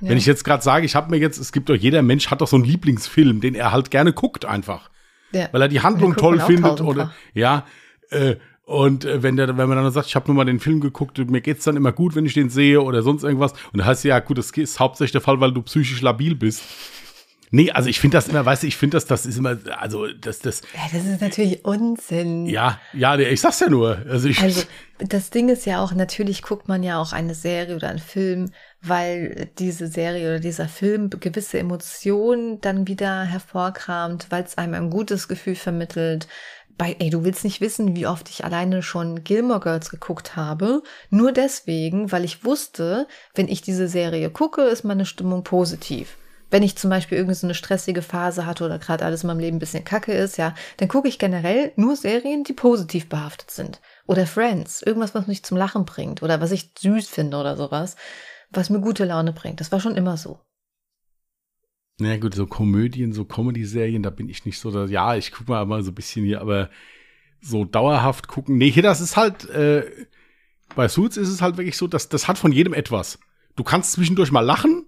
[0.00, 0.10] Ja.
[0.10, 2.40] Wenn ich jetzt gerade sage, ich habe mir jetzt, es gibt doch jeder Mensch hat
[2.40, 4.90] doch so einen Lieblingsfilm, den er halt gerne guckt einfach,
[5.32, 5.48] ja.
[5.52, 7.64] weil er die Handlung toll findet oder ja.
[8.10, 10.80] Äh, und äh, wenn der, wenn man dann sagt, ich habe nur mal den Film
[10.80, 13.52] geguckt, mir geht's dann immer gut, wenn ich den sehe oder sonst irgendwas.
[13.72, 16.62] Und da heißt ja, gut, das ist hauptsächlich der Fall, weil du psychisch labil bist.
[17.52, 20.06] Nee, also ich finde das immer, weißt du, ich finde das, das ist immer, also
[20.06, 20.62] das, das.
[20.72, 22.46] Ja, das ist natürlich Unsinn.
[22.46, 23.98] Ja, ja, ich sag's ja nur.
[24.08, 24.62] Also, ich, also
[24.98, 28.52] das Ding ist ja auch, natürlich guckt man ja auch eine Serie oder einen Film,
[28.82, 34.90] weil diese Serie oder dieser Film gewisse Emotionen dann wieder hervorkramt, weil es einem ein
[34.90, 36.28] gutes Gefühl vermittelt.
[36.78, 40.82] Bei, ey, du willst nicht wissen, wie oft ich alleine schon Gilmore Girls geguckt habe.
[41.10, 46.16] Nur deswegen, weil ich wusste, wenn ich diese Serie gucke, ist meine Stimmung positiv
[46.50, 49.40] wenn ich zum Beispiel irgendwie so eine stressige Phase hatte oder gerade alles in meinem
[49.40, 53.50] Leben ein bisschen kacke ist, ja, dann gucke ich generell nur Serien, die positiv behaftet
[53.50, 53.80] sind.
[54.06, 57.96] Oder Friends, irgendwas, was mich zum Lachen bringt oder was ich süß finde oder sowas,
[58.50, 59.60] was mir gute Laune bringt.
[59.60, 60.40] Das war schon immer so.
[61.98, 65.50] Naja gut, so Komödien, so Comedy-Serien, da bin ich nicht so, da, ja, ich gucke
[65.50, 66.70] mal mal so ein bisschen hier, aber
[67.42, 69.84] so dauerhaft gucken, nee, hier, das ist halt, äh,
[70.74, 73.18] bei Suits ist es halt wirklich so, dass das hat von jedem etwas.
[73.56, 74.86] Du kannst zwischendurch mal lachen,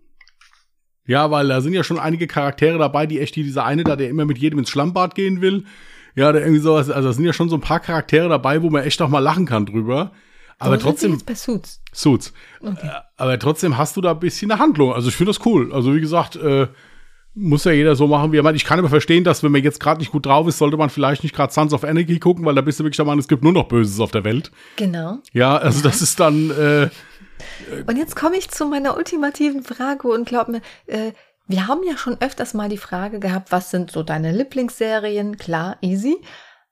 [1.06, 4.08] ja, weil da sind ja schon einige Charaktere dabei, die echt, dieser eine da, der
[4.08, 5.64] immer mit jedem ins Schlammbad gehen will.
[6.14, 8.70] Ja, der irgendwie sowas, also da sind ja schon so ein paar Charaktere dabei, wo
[8.70, 10.12] man echt auch mal lachen kann drüber.
[10.58, 11.12] Aber so trotzdem.
[11.12, 11.80] Jetzt bei Suits.
[11.92, 12.32] Suits.
[12.60, 12.86] Okay.
[12.86, 14.92] Äh, aber trotzdem hast du da ein bisschen eine Handlung.
[14.92, 15.72] Also ich finde das cool.
[15.72, 16.68] Also wie gesagt, äh,
[17.34, 18.56] muss ja jeder so machen, wie er meint.
[18.56, 20.90] Ich kann aber verstehen, dass wenn man jetzt gerade nicht gut drauf ist, sollte man
[20.90, 23.28] vielleicht nicht gerade Sons of Energy gucken, weil da bist du wirklich der Mann, es
[23.28, 24.52] gibt nur noch Böses auf der Welt.
[24.76, 25.18] Genau.
[25.32, 25.84] Ja, also ja.
[25.84, 26.90] das ist dann, äh,
[27.86, 31.12] und jetzt komme ich zu meiner ultimativen Frage und glaub mir, äh,
[31.46, 35.36] wir haben ja schon öfters mal die Frage gehabt, was sind so deine Lieblingsserien?
[35.36, 36.16] Klar, easy.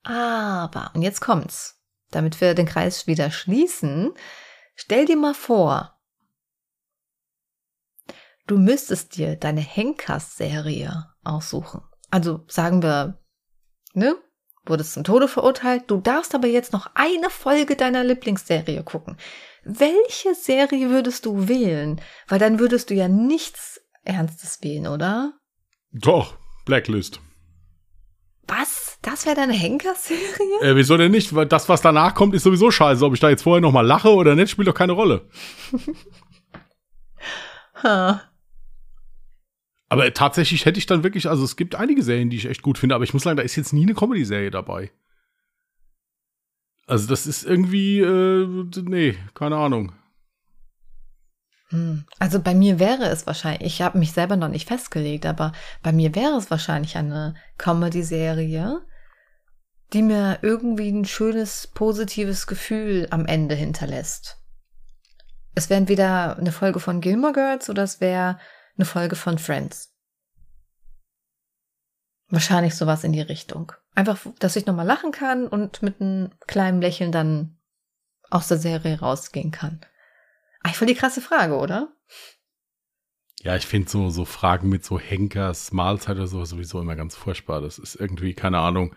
[0.03, 4.13] Aber, und jetzt kommt's, damit wir den Kreis wieder schließen,
[4.75, 5.99] stell dir mal vor,
[8.47, 11.83] du müsstest dir deine Henkas-Serie aussuchen.
[12.11, 13.19] Also sagen wir,
[13.93, 14.17] ne?
[14.67, 19.17] Wurdest zum Tode verurteilt, du darfst aber jetzt noch eine Folge deiner Lieblingsserie gucken
[19.65, 22.01] welche Serie würdest du wählen?
[22.29, 25.35] Weil dann würdest du ja nichts Ernstes wählen, oder?
[25.93, 27.21] Doch, Blacklist.
[28.47, 28.99] Was?
[29.03, 30.61] Das wäre deine Henker-Serie?
[30.63, 31.35] Äh, wieso denn nicht?
[31.35, 33.05] Weil das, was danach kommt, ist sowieso scheiße.
[33.05, 35.29] Ob ich da jetzt vorher noch mal lache oder nicht, spielt doch keine Rolle.
[39.89, 42.79] Aber tatsächlich hätte ich dann wirklich, also es gibt einige Serien, die ich echt gut
[42.79, 44.93] finde, aber ich muss sagen, da ist jetzt nie eine Comedy-Serie dabei.
[46.91, 49.93] Also das ist irgendwie, äh, nee, keine Ahnung.
[51.69, 52.05] Hm.
[52.19, 55.53] Also bei mir wäre es wahrscheinlich, ich habe mich selber noch nicht festgelegt, aber
[55.85, 58.85] bei mir wäre es wahrscheinlich eine Comedy-Serie,
[59.93, 64.39] die mir irgendwie ein schönes, positives Gefühl am Ende hinterlässt.
[65.55, 68.41] Es wäre entweder eine Folge von Gilmore Girls oder es wäre
[68.77, 69.95] eine Folge von Friends.
[72.31, 73.75] Wahrscheinlich sowas in die Richtung.
[73.95, 77.59] Einfach, dass ich nochmal lachen kann und mit einem kleinen Lächeln dann
[78.31, 79.81] aus der Serie rausgehen kann.
[80.63, 81.93] Eigentlich voll die krasse Frage, oder?
[83.43, 87.17] Ja, ich finde so, so Fragen mit so Henkers, Mahlzeit oder so sowieso immer ganz
[87.17, 87.61] furchtbar.
[87.61, 88.95] Das ist irgendwie, keine Ahnung.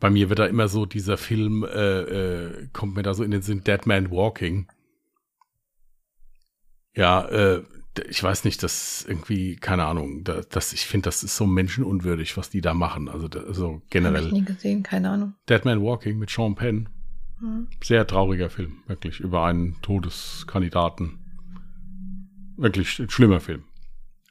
[0.00, 3.30] Bei mir wird da immer so dieser Film, äh, äh, kommt mir da so in
[3.30, 4.68] den Sinn, Dead Man Walking.
[6.94, 7.62] Ja, äh,
[8.08, 12.36] ich weiß nicht, das irgendwie, keine Ahnung, das, das ich finde, das ist so menschenunwürdig,
[12.36, 13.08] was die da machen.
[13.08, 14.22] Also so generell.
[14.22, 15.34] Hab ich nie gesehen, keine Ahnung.
[15.48, 16.88] Dead Man Walking mit Sean Penn.
[17.38, 17.68] Hm.
[17.82, 21.18] Sehr trauriger Film, wirklich, über einen Todeskandidaten.
[22.56, 23.64] Wirklich ein schlimmer Film.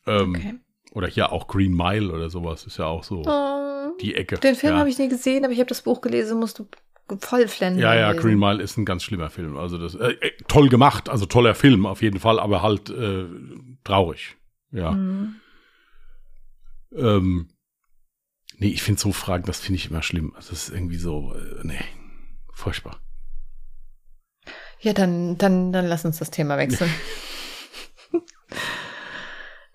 [0.08, 0.56] Ähm, okay.
[0.94, 4.38] Oder hier auch Green Mile oder sowas ist ja auch so oh, die Ecke.
[4.38, 4.80] Den Film ja.
[4.80, 6.68] habe ich nie gesehen, aber ich habe das Buch gelesen, musst du
[7.20, 7.80] voll flenden.
[7.80, 8.14] Ja, ja.
[8.14, 9.58] Green Mile ist ein ganz schlimmer Film.
[9.58, 13.26] Also das äh, äh, toll gemacht, also toller Film auf jeden Fall, aber halt äh,
[13.84, 14.38] traurig.
[14.72, 14.92] Ja.
[14.92, 15.36] Mhm.
[16.96, 17.50] Ähm,
[18.58, 20.34] nee, ich finde so Fragen, das finde ich immer schlimm.
[20.36, 21.84] Also das ist irgendwie so, äh, nee,
[22.54, 23.00] furchtbar.
[24.80, 26.90] Ja, dann, dann, dann lass uns das Thema wechseln.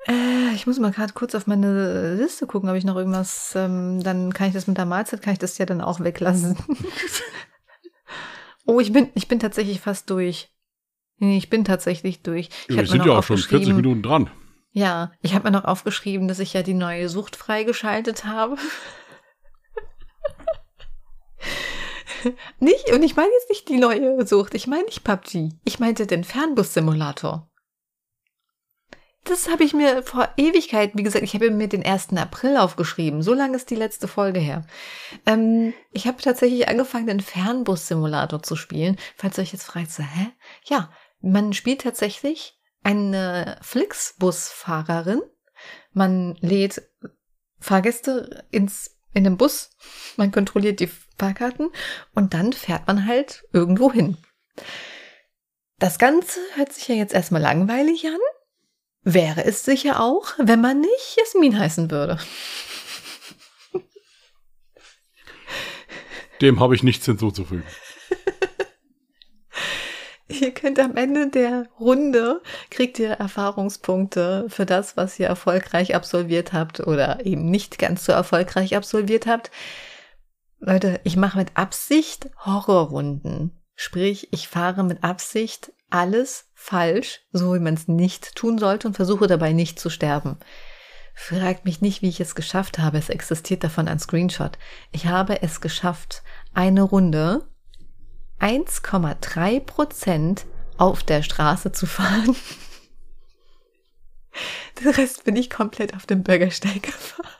[0.09, 4.02] äh, ich muss mal gerade kurz auf meine Liste gucken, ob ich noch irgendwas, ähm,
[4.02, 6.57] dann kann ich das mit der Mahlzeit, kann ich das ja dann auch weglassen.
[8.66, 10.50] oh, ich bin, ich bin tatsächlich fast durch.
[11.18, 12.50] Nee, ich bin tatsächlich durch.
[12.68, 14.30] Ja, wir sind ja auch schon 40 Minuten dran.
[14.72, 18.59] Ja, ich habe mir noch aufgeschrieben, dass ich ja die neue Sucht freigeschaltet habe.
[22.61, 25.54] nicht, und ich meine jetzt nicht die neue Sucht, ich meine nicht PUBG.
[25.64, 27.48] Ich meinte den Fernbus-Simulator.
[29.28, 32.16] Das habe ich mir vor Ewigkeit, wie gesagt, ich habe mir den 1.
[32.16, 33.22] April aufgeschrieben.
[33.22, 34.64] So lange ist die letzte Folge her.
[35.26, 38.96] Ähm, ich habe tatsächlich angefangen, den Fernbus-Simulator zu spielen.
[39.16, 40.28] Falls ihr euch jetzt fragt, so, hä?
[40.64, 45.22] Ja, man spielt tatsächlich eine Flixbus-Fahrerin.
[45.92, 46.82] Man lädt
[47.58, 49.70] Fahrgäste ins, in den Bus.
[50.16, 51.70] Man kontrolliert die Fahrkarten
[52.14, 54.18] und dann fährt man halt irgendwo hin.
[55.78, 58.18] Das Ganze hört sich ja jetzt erstmal langweilig an.
[59.09, 62.18] Wäre es sicher auch, wenn man nicht Jasmin heißen würde.
[66.40, 67.62] Dem habe ich nichts hinzuzufügen.
[70.26, 76.52] Ihr könnt am Ende der Runde, kriegt ihr Erfahrungspunkte für das, was ihr erfolgreich absolviert
[76.52, 79.52] habt oder eben nicht ganz so erfolgreich absolviert habt.
[80.59, 83.57] Leute, ich mache mit Absicht Horrorrunden.
[83.76, 88.95] Sprich, ich fahre mit Absicht alles falsch, so wie man es nicht tun sollte und
[88.95, 90.39] versuche dabei nicht zu sterben.
[91.14, 92.99] Fragt mich nicht, wie ich es geschafft habe.
[92.99, 94.59] Es existiert davon ein Screenshot.
[94.93, 96.22] Ich habe es geschafft,
[96.53, 97.49] eine Runde
[98.39, 100.45] 1,3 Prozent
[100.76, 102.37] auf der Straße zu fahren.
[104.80, 107.30] Den Rest bin ich komplett auf dem Bürgersteig gefahren.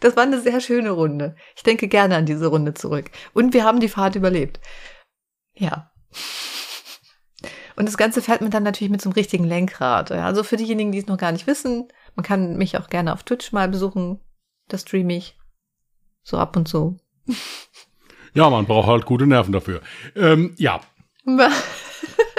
[0.00, 1.36] Das war eine sehr schöne Runde.
[1.54, 3.10] Ich denke gerne an diese Runde zurück.
[3.32, 4.58] Und wir haben die Fahrt überlebt.
[5.54, 5.89] Ja.
[7.76, 10.12] Und das Ganze fährt man dann natürlich mit so einem richtigen Lenkrad.
[10.12, 13.22] Also für diejenigen, die es noch gar nicht wissen, man kann mich auch gerne auf
[13.22, 14.20] Twitch mal besuchen.
[14.68, 15.38] Da streame ich.
[16.22, 16.98] So ab und zu.
[18.32, 19.80] Ja, man braucht halt gute Nerven dafür.
[20.14, 20.80] Ähm, ja.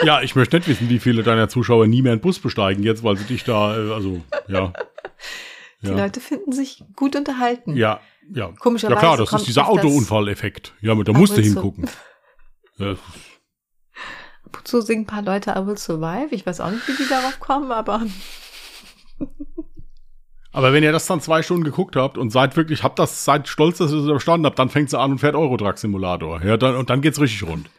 [0.05, 3.03] ja, ich möchte nicht wissen, wie viele deiner Zuschauer nie mehr einen Bus besteigen jetzt,
[3.03, 4.72] weil sie dich da, äh, also, ja.
[5.82, 5.95] Die ja.
[5.95, 7.76] Leute finden sich gut unterhalten.
[7.76, 7.99] Ja,
[8.34, 8.53] ja.
[8.59, 8.95] Komischerweise.
[8.95, 10.74] Ja klar, das ist dieser Autounfall-Effekt.
[10.82, 11.89] Ja, da musst du hingucken.
[12.78, 12.95] Ja.
[14.52, 16.36] Ab und zu singen ein paar Leute I Will Survive.
[16.36, 18.02] Ich weiß auch nicht, wie die darauf kommen, aber.
[20.52, 23.47] aber wenn ihr das dann zwei Stunden geguckt habt und seid wirklich, habt das, seid
[23.47, 26.43] stolz, dass ihr es überstanden habt, dann fängt sie an und fährt Eurotruck Simulator.
[26.43, 27.70] Ja, dann, und dann geht's richtig rund.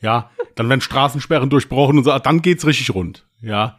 [0.00, 3.26] Ja, dann werden Straßensperren durchbrochen und so, dann geht's richtig rund.
[3.42, 3.78] Ja.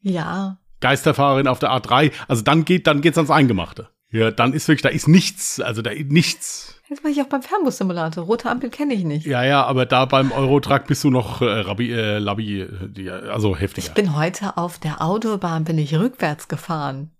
[0.00, 0.58] Ja.
[0.80, 2.12] Geisterfahrerin auf der A3.
[2.28, 3.88] Also dann geht, dann geht's ans Eingemachte.
[4.12, 6.77] Ja, dann ist wirklich, da ist nichts, also da ist nichts.
[6.88, 8.24] Das mache ich auch beim Fernbus-Simulator.
[8.24, 9.26] Rote Ampel kenne ich nicht.
[9.26, 13.54] Ja, ja, aber da beim Eurotruck bist du noch äh, Rabbi, äh, Labi, äh, also
[13.56, 13.86] heftiger.
[13.86, 17.10] Ich bin heute auf der Autobahn, bin ich rückwärts gefahren.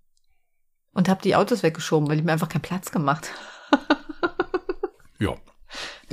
[0.93, 3.31] Und habe die Autos weggeschoben, weil ich mir einfach keinen Platz gemacht.
[5.19, 5.35] ja,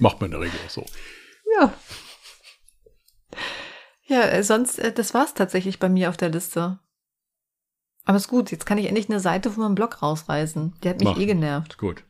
[0.01, 0.85] macht man in der Regel auch so.
[1.59, 1.73] Ja.
[4.05, 6.79] Ja, äh, sonst, äh, das war's tatsächlich bei mir auf der Liste.
[8.05, 10.75] Aber ist gut, jetzt kann ich endlich eine Seite von meinem Blog rausreißen.
[10.85, 11.19] Die hat mich Mach.
[11.19, 11.79] eh genervt.
[11.79, 12.05] Gut.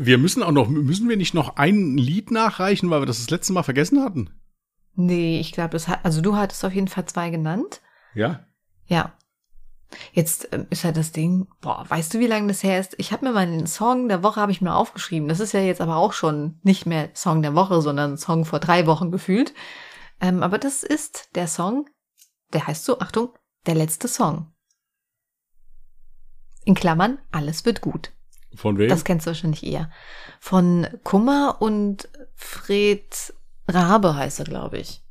[0.00, 3.30] Wir müssen auch noch, müssen wir nicht noch ein Lied nachreichen, weil wir das das
[3.30, 4.30] letzte Mal vergessen hatten?
[4.94, 7.80] Nee, ich glaube, das hat, also du hattest auf jeden Fall zwei genannt.
[8.14, 8.46] Ja?
[8.86, 9.12] Ja.
[10.12, 12.94] Jetzt ähm, ist ja das Ding, boah, weißt du, wie lange das her ist?
[12.98, 15.28] Ich habe mir mal den Song der Woche habe ich mir aufgeschrieben.
[15.28, 18.60] Das ist ja jetzt aber auch schon nicht mehr Song der Woche, sondern Song vor
[18.60, 19.54] drei Wochen gefühlt.
[20.20, 21.88] Ähm, aber das ist der Song,
[22.52, 23.30] der heißt so, Achtung,
[23.66, 24.52] der letzte Song.
[26.64, 28.12] In Klammern, alles wird gut.
[28.54, 28.88] Von wem?
[28.88, 29.90] Das kennst du wahrscheinlich eher.
[30.40, 33.34] Von Kummer und Fred
[33.66, 35.02] Rabe heißt er, glaube ich.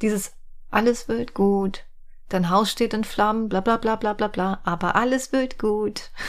[0.00, 0.32] Dieses
[0.70, 1.84] Alles wird gut.
[2.28, 6.10] Dein Haus steht in Flammen, bla bla bla bla bla bla, aber alles wird gut.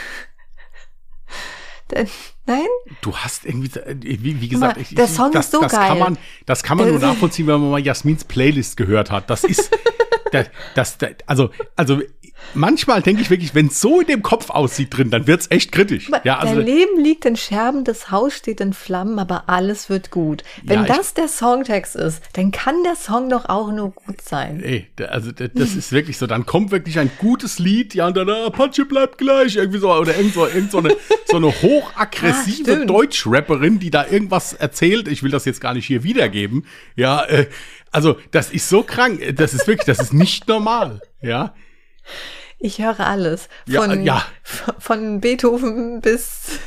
[2.46, 2.68] Nein?
[3.02, 5.88] Du hast irgendwie, wie, wie gesagt, ich, der Song das, ist so das geil.
[5.88, 9.30] Kann man, das kann man Der nur nachvollziehen, wenn man mal Jasmins Playlist gehört hat.
[9.30, 9.72] Das ist,
[10.32, 12.02] das, das, das, also, also
[12.54, 15.72] manchmal denke ich wirklich, wenn es so in dem Kopf aussieht drin, dann wird's echt
[15.72, 16.10] kritisch.
[16.24, 20.12] Ja, also, Dein Leben liegt in Scherben, das Haus steht in Flammen, aber alles wird
[20.12, 20.44] gut.
[20.64, 24.62] Wenn Ja, das der Songtext ist, dann kann der Song doch auch nur gut sein.
[24.64, 26.28] Ey, also da- das ist wirklich so.
[26.28, 29.92] Dann kommt wirklich ein gutes Lied, ja, und dann ah, Apache bleibt gleich, irgendwie so,
[29.94, 32.90] oder irgend so, irgend so eine, so eine Ah, hochaggressive stimmt.
[32.90, 35.08] Deutschrapperin, die da irgendwas erzählt.
[35.08, 36.66] Ich will das jetzt gar nicht hier wiedergeben.
[36.96, 37.48] Ja, äh,
[37.92, 39.22] also das ist so krank.
[39.36, 41.02] Das ist wirklich, das ist nicht normal.
[41.22, 41.54] Ja,
[42.60, 43.50] Ich höre alles.
[43.68, 44.26] Ja, Von, ja.
[44.44, 46.60] von- von Beethoven bis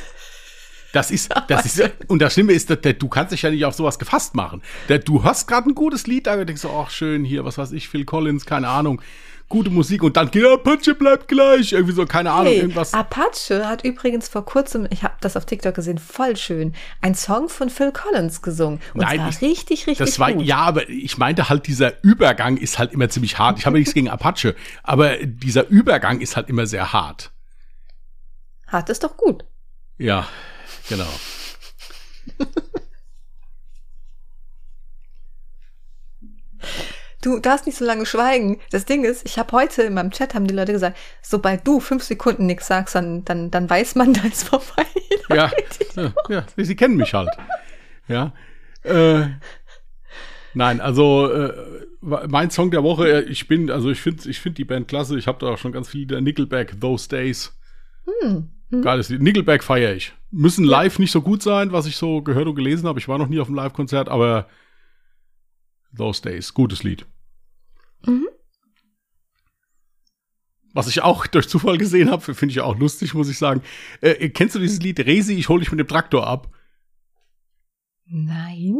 [0.93, 3.99] das ist, das ist, und das Schlimme ist, du kannst dich ja nicht auf sowas
[3.99, 4.61] gefasst machen.
[5.05, 7.89] Du hast gerade ein gutes Lied, da denkst du, ach schön, hier, was weiß ich,
[7.89, 9.01] Phil Collins, keine Ahnung,
[9.49, 12.93] gute Musik und dann geht Apache bleibt gleich, irgendwie so, keine Ahnung, Hey, irgendwas.
[12.93, 17.47] Apache hat übrigens vor kurzem, ich habe das auf TikTok gesehen, voll schön, ein Song
[17.47, 18.81] von Phil Collins gesungen.
[18.93, 20.45] Und Nein, zwar ich- richtig, richtig Das war, gut.
[20.45, 23.57] ja, aber ich meinte halt, dieser Übergang ist halt immer ziemlich hart.
[23.59, 27.31] Ich habe nichts gegen Apache, aber dieser Übergang ist halt immer sehr hart.
[28.67, 29.45] Hart ist doch gut.
[29.97, 30.27] Ja,
[30.89, 31.07] genau.
[37.21, 38.59] Du darfst nicht so lange schweigen.
[38.71, 41.79] Das Ding ist, ich habe heute in meinem Chat haben die Leute gesagt, sobald du
[41.79, 44.85] fünf Sekunden nichts sagst, dann, dann, dann weiß man, da ist vorbei.
[45.29, 45.51] Ja,
[45.95, 47.29] ja, ja, sie kennen mich halt.
[48.07, 48.33] Ja.
[48.83, 49.27] Äh,
[50.53, 51.53] nein, also äh,
[52.01, 55.17] mein Song der Woche, äh, ich bin, also ich finde ich find die Band klasse.
[55.17, 57.57] Ich habe da auch schon ganz viele Nickelback, Those Days.
[58.21, 58.49] Hm.
[58.81, 59.21] Geiles Lied.
[59.21, 60.13] Nickelback feiere ich.
[60.29, 62.99] Müssen live nicht so gut sein, was ich so gehört und gelesen habe.
[62.99, 64.47] Ich war noch nie auf einem Live-Konzert, aber
[65.95, 67.05] Those Days, gutes Lied.
[68.05, 68.27] Mhm.
[70.73, 73.61] Was ich auch durch Zufall gesehen habe, finde ich auch lustig, muss ich sagen.
[74.01, 76.49] Äh, kennst du dieses Lied Resi, ich hole dich mit dem Traktor ab?
[78.05, 78.79] Nein,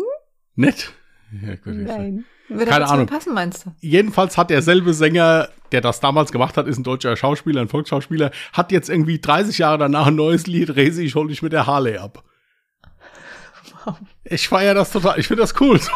[0.56, 0.94] Nett.
[1.42, 2.26] Ja, gut, nein.
[2.48, 3.06] Würde Keine Ahnung.
[3.06, 3.72] passen, meinst du?
[3.80, 8.32] Jedenfalls hat derselbe Sänger, der das damals gemacht hat, ist ein deutscher Schauspieler, ein Volksschauspieler,
[8.54, 11.68] hat jetzt irgendwie 30 Jahre danach ein neues Lied, Resi, ich hol dich mit der
[11.68, 12.24] Harley ab.
[13.86, 13.98] Wow.
[14.30, 15.80] Ich feiere das total, ich finde das cool.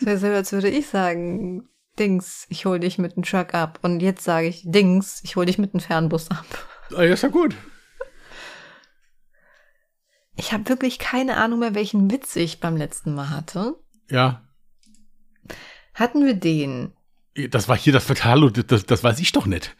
[0.00, 3.78] Das wäre so, als würde ich sagen, Dings, ich hol dich mit dem Truck ab.
[3.82, 6.44] Und jetzt sage ich, Dings, ich hol dich mit dem Fernbus ab.
[6.96, 7.54] Ah, ja, ist ja gut.
[10.34, 13.76] Ich habe wirklich keine Ahnung mehr, welchen Witz ich beim letzten Mal hatte.
[14.10, 14.42] Ja,
[15.94, 16.92] Hatten wir den?
[17.50, 19.74] das war hier das Fatalo, das, das weiß ich doch nicht.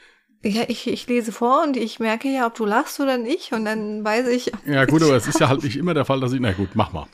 [0.44, 3.52] Ja, ich, ich lese vor und ich merke ja, ob du lachst oder nicht.
[3.52, 4.50] Und dann weiß ich.
[4.66, 6.70] Ja, gut, aber es ist ja halt nicht immer der Fall, dass ich, na gut,
[6.74, 7.06] mach mal.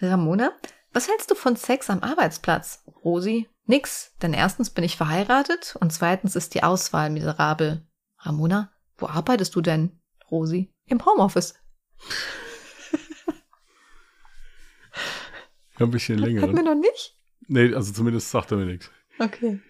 [0.00, 0.52] Ramona,
[0.92, 2.84] was hältst du von Sex am Arbeitsplatz?
[3.04, 7.86] Rosi, nix, denn erstens bin ich verheiratet und zweitens ist die Auswahl miserabel.
[8.18, 10.00] Ramona, wo arbeitest du denn?
[10.30, 11.54] Rosi, im Homeoffice.
[15.76, 16.42] Ein bisschen länger.
[16.42, 16.74] Hatten wir Oder?
[16.74, 17.16] noch nicht?
[17.46, 18.90] Nee, also zumindest sagt er mir nichts.
[19.18, 19.60] Okay.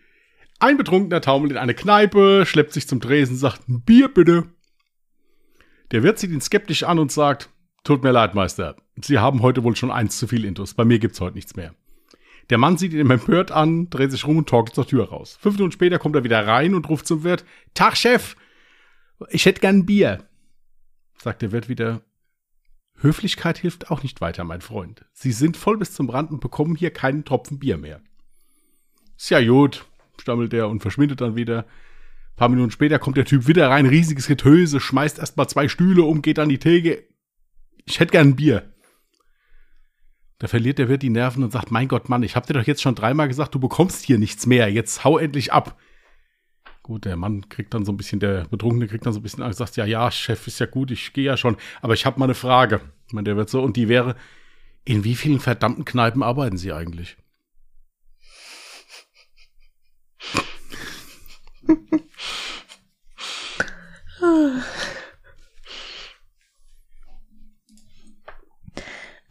[0.61, 4.45] Ein Betrunkener taumelt in eine Kneipe, schleppt sich zum Tresen, sagt, ein Bier bitte.
[5.91, 7.49] Der Wirt sieht ihn skeptisch an und sagt,
[7.83, 10.99] tut mir leid, Meister, Sie haben heute wohl schon eins zu viel Intus, bei mir
[10.99, 11.75] gibt's heute nichts mehr.
[12.51, 15.39] Der Mann sieht ihn empört an, dreht sich rum und torkelt zur Tür raus.
[15.41, 18.37] Fünf Minuten später kommt er wieder rein und ruft zum Wirt, Tag, Chef,
[19.31, 20.29] ich hätte gern ein Bier.
[21.23, 22.03] Sagt der Wirt wieder,
[22.97, 25.07] Höflichkeit hilft auch nicht weiter, mein Freund.
[25.15, 28.03] Sie sind voll bis zum Rand und bekommen hier keinen Tropfen Bier mehr.
[29.17, 29.87] Ist ja gut,
[30.21, 31.61] stammelt er und verschwindet dann wieder.
[31.61, 36.03] Ein paar Minuten später kommt der Typ wieder rein, riesiges Getöse, schmeißt erstmal zwei Stühle
[36.03, 37.05] um, geht an die Theke.
[37.85, 38.73] Ich hätte gern ein Bier.
[40.39, 42.67] Da verliert der Wirt die Nerven und sagt, mein Gott, Mann, ich hab dir doch
[42.67, 44.73] jetzt schon dreimal gesagt, du bekommst hier nichts mehr.
[44.73, 45.79] Jetzt hau endlich ab.
[46.83, 49.43] Gut, der Mann kriegt dann so ein bisschen, der Betrunkene kriegt dann so ein bisschen
[49.43, 52.19] Angst, sagt, ja, ja, Chef, ist ja gut, ich gehe ja schon, aber ich habe
[52.19, 52.81] mal eine Frage.
[53.07, 54.17] Ich meine, der wird so, und die wäre,
[54.85, 57.19] in wie vielen verdammten Kneipen arbeiten Sie eigentlich?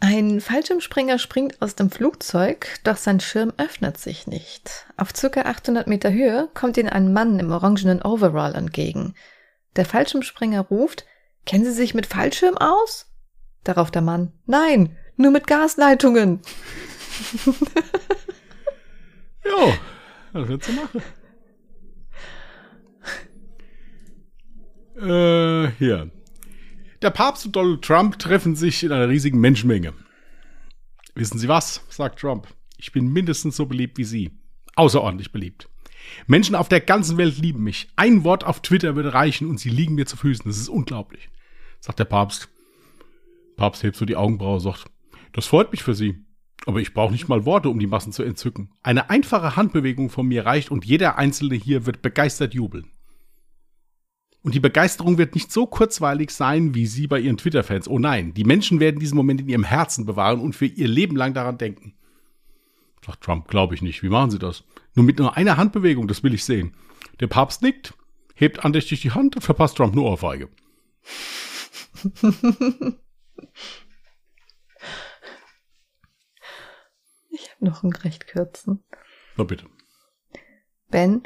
[0.01, 4.87] Ein Fallschirmspringer springt aus dem Flugzeug, doch sein Schirm öffnet sich nicht.
[4.97, 5.41] Auf ca.
[5.41, 9.13] 800 Meter Höhe kommt ihnen ein Mann im orangenen Overall entgegen.
[9.75, 11.05] Der Fallschirmspringer ruft,
[11.45, 13.07] kennen Sie sich mit Fallschirm aus?
[13.63, 16.41] Darauf der Mann, nein, nur mit Gasleitungen.
[19.45, 19.73] jo,
[20.31, 21.03] was willst du machen?
[24.99, 26.11] Äh, hier.
[27.01, 29.93] Der Papst und Donald Trump treffen sich in einer riesigen Menschenmenge.
[31.15, 31.85] Wissen Sie was?
[31.89, 32.47] sagt Trump.
[32.77, 34.31] Ich bin mindestens so beliebt wie Sie.
[34.75, 35.69] Außerordentlich beliebt.
[36.27, 37.89] Menschen auf der ganzen Welt lieben mich.
[37.95, 40.45] Ein Wort auf Twitter würde reichen und sie liegen mir zu Füßen.
[40.45, 41.29] Das ist unglaublich,
[41.79, 42.49] sagt der Papst.
[43.55, 44.85] Papst hebt so die Augenbraue und sagt,
[45.33, 46.25] das freut mich für Sie.
[46.65, 48.71] Aber ich brauche nicht mal Worte, um die Massen zu entzücken.
[48.83, 52.91] Eine einfache Handbewegung von mir reicht und jeder Einzelne hier wird begeistert jubeln.
[54.41, 57.87] Und die Begeisterung wird nicht so kurzweilig sein wie Sie bei Ihren Twitter-Fans.
[57.87, 61.17] Oh nein, die Menschen werden diesen Moment in ihrem Herzen bewahren und für ihr Leben
[61.17, 61.93] lang daran denken.
[63.05, 64.01] Sagt Trump, glaube ich nicht.
[64.01, 64.63] Wie machen Sie das?
[64.95, 66.73] Nur mit nur einer Handbewegung, das will ich sehen.
[67.19, 67.93] Der Papst nickt,
[68.33, 70.49] hebt andächtig die Hand und verpasst Trump nur Ohrfeige.
[77.31, 78.83] Ich habe noch einen recht kürzen.
[79.37, 79.65] Na bitte.
[80.89, 81.23] Ben,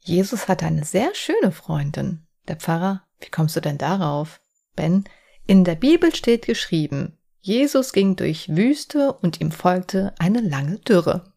[0.00, 2.23] Jesus hatte eine sehr schöne Freundin.
[2.48, 4.40] Der Pfarrer, wie kommst du denn darauf?
[4.76, 5.04] Ben,
[5.46, 11.32] in der Bibel steht geschrieben, Jesus ging durch Wüste und ihm folgte eine lange Dürre.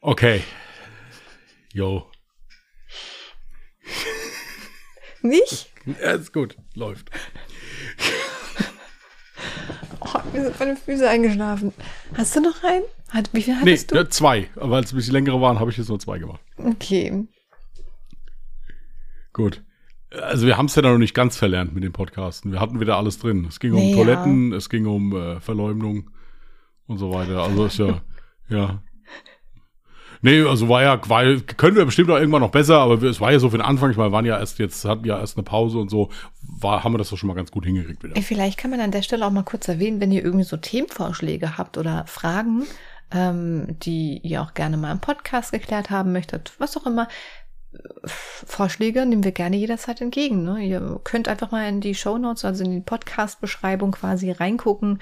[0.00, 0.42] Okay.
[1.72, 2.06] Jo.
[5.22, 5.70] Nicht?
[5.86, 6.56] Ja, ist gut.
[6.74, 7.10] Läuft.
[10.00, 11.72] Oh, mir sind meine Füße eingeschlafen.
[12.16, 12.84] Hast du noch einen?
[13.10, 13.96] Hat, wie viel Nee, hattest du?
[13.98, 14.48] äh, zwei.
[14.56, 16.40] Aber als es ein bisschen längere waren, habe ich jetzt nur zwei gemacht.
[16.56, 17.26] Okay.
[19.32, 19.62] Gut.
[20.10, 22.50] Also wir haben es ja noch nicht ganz verlernt mit den Podcasten.
[22.50, 23.46] Wir hatten wieder alles drin.
[23.48, 23.96] Es ging um Nee, ja.
[23.96, 26.10] Toiletten, es ging um äh, Verleumdung
[26.86, 27.42] und so weiter.
[27.44, 28.00] Also ist ja,
[28.48, 28.82] ja.
[30.22, 31.24] Nee, also war ja, war,
[31.56, 33.90] können wir bestimmt auch irgendwann noch besser, aber es war ja so für den Anfang,
[33.90, 36.10] ich meine, wir waren ja erst jetzt, hatten ja erst eine Pause und so,
[36.42, 38.20] war, haben wir das doch schon mal ganz gut hingekriegt wieder.
[38.20, 41.56] Vielleicht kann man an der Stelle auch mal kurz erwähnen, wenn ihr irgendwie so Themenvorschläge
[41.56, 42.64] habt oder Fragen,
[43.12, 47.08] ähm, die ihr auch gerne mal im Podcast geklärt haben möchtet, was auch immer.
[48.04, 50.42] Vorschläge nehmen wir gerne jederzeit entgegen.
[50.42, 50.64] Ne?
[50.64, 55.00] Ihr könnt einfach mal in die Show Notes, also in die Podcast-Beschreibung quasi reingucken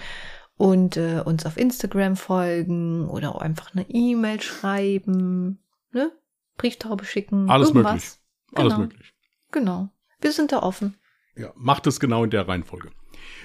[0.56, 5.62] und äh, uns auf Instagram folgen oder auch einfach eine E-Mail schreiben,
[5.92, 6.12] ne?
[6.56, 7.48] Brieftaube schicken.
[7.48, 7.92] Alles irgendwas.
[7.92, 8.18] möglich.
[8.54, 8.78] Alles Genau.
[8.84, 9.14] möglich.
[9.52, 9.88] Genau.
[10.20, 10.98] Wir sind da offen.
[11.36, 12.90] Ja, macht es genau in der Reihenfolge.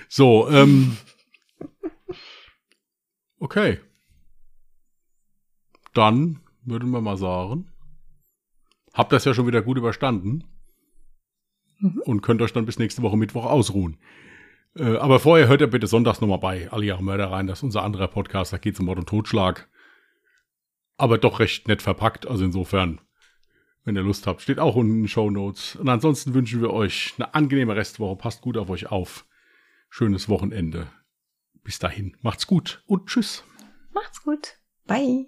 [0.09, 0.97] So, ähm.
[3.39, 3.81] Okay.
[5.93, 7.72] Dann würden wir mal sagen,
[8.93, 10.43] habt das ja schon wieder gut überstanden
[11.79, 12.01] Mhm.
[12.05, 13.97] und könnt euch dann bis nächste Woche Mittwoch ausruhen.
[14.75, 17.47] Äh, aber vorher hört ihr bitte sonntags nochmal bei Alle Jahre Mörder rein.
[17.47, 19.69] Das ist unser anderer Podcast, da geht es um Mord und Totschlag.
[20.97, 23.01] Aber doch recht nett verpackt, also insofern,
[23.83, 25.75] wenn ihr Lust habt, steht auch unten in den Show Notes.
[25.75, 28.15] Und ansonsten wünschen wir euch eine angenehme Restwoche.
[28.15, 29.25] Passt gut auf euch auf.
[29.89, 30.87] Schönes Wochenende.
[31.63, 33.43] Bis dahin, macht's gut und tschüss.
[33.93, 34.57] Macht's gut.
[34.85, 35.27] Bye.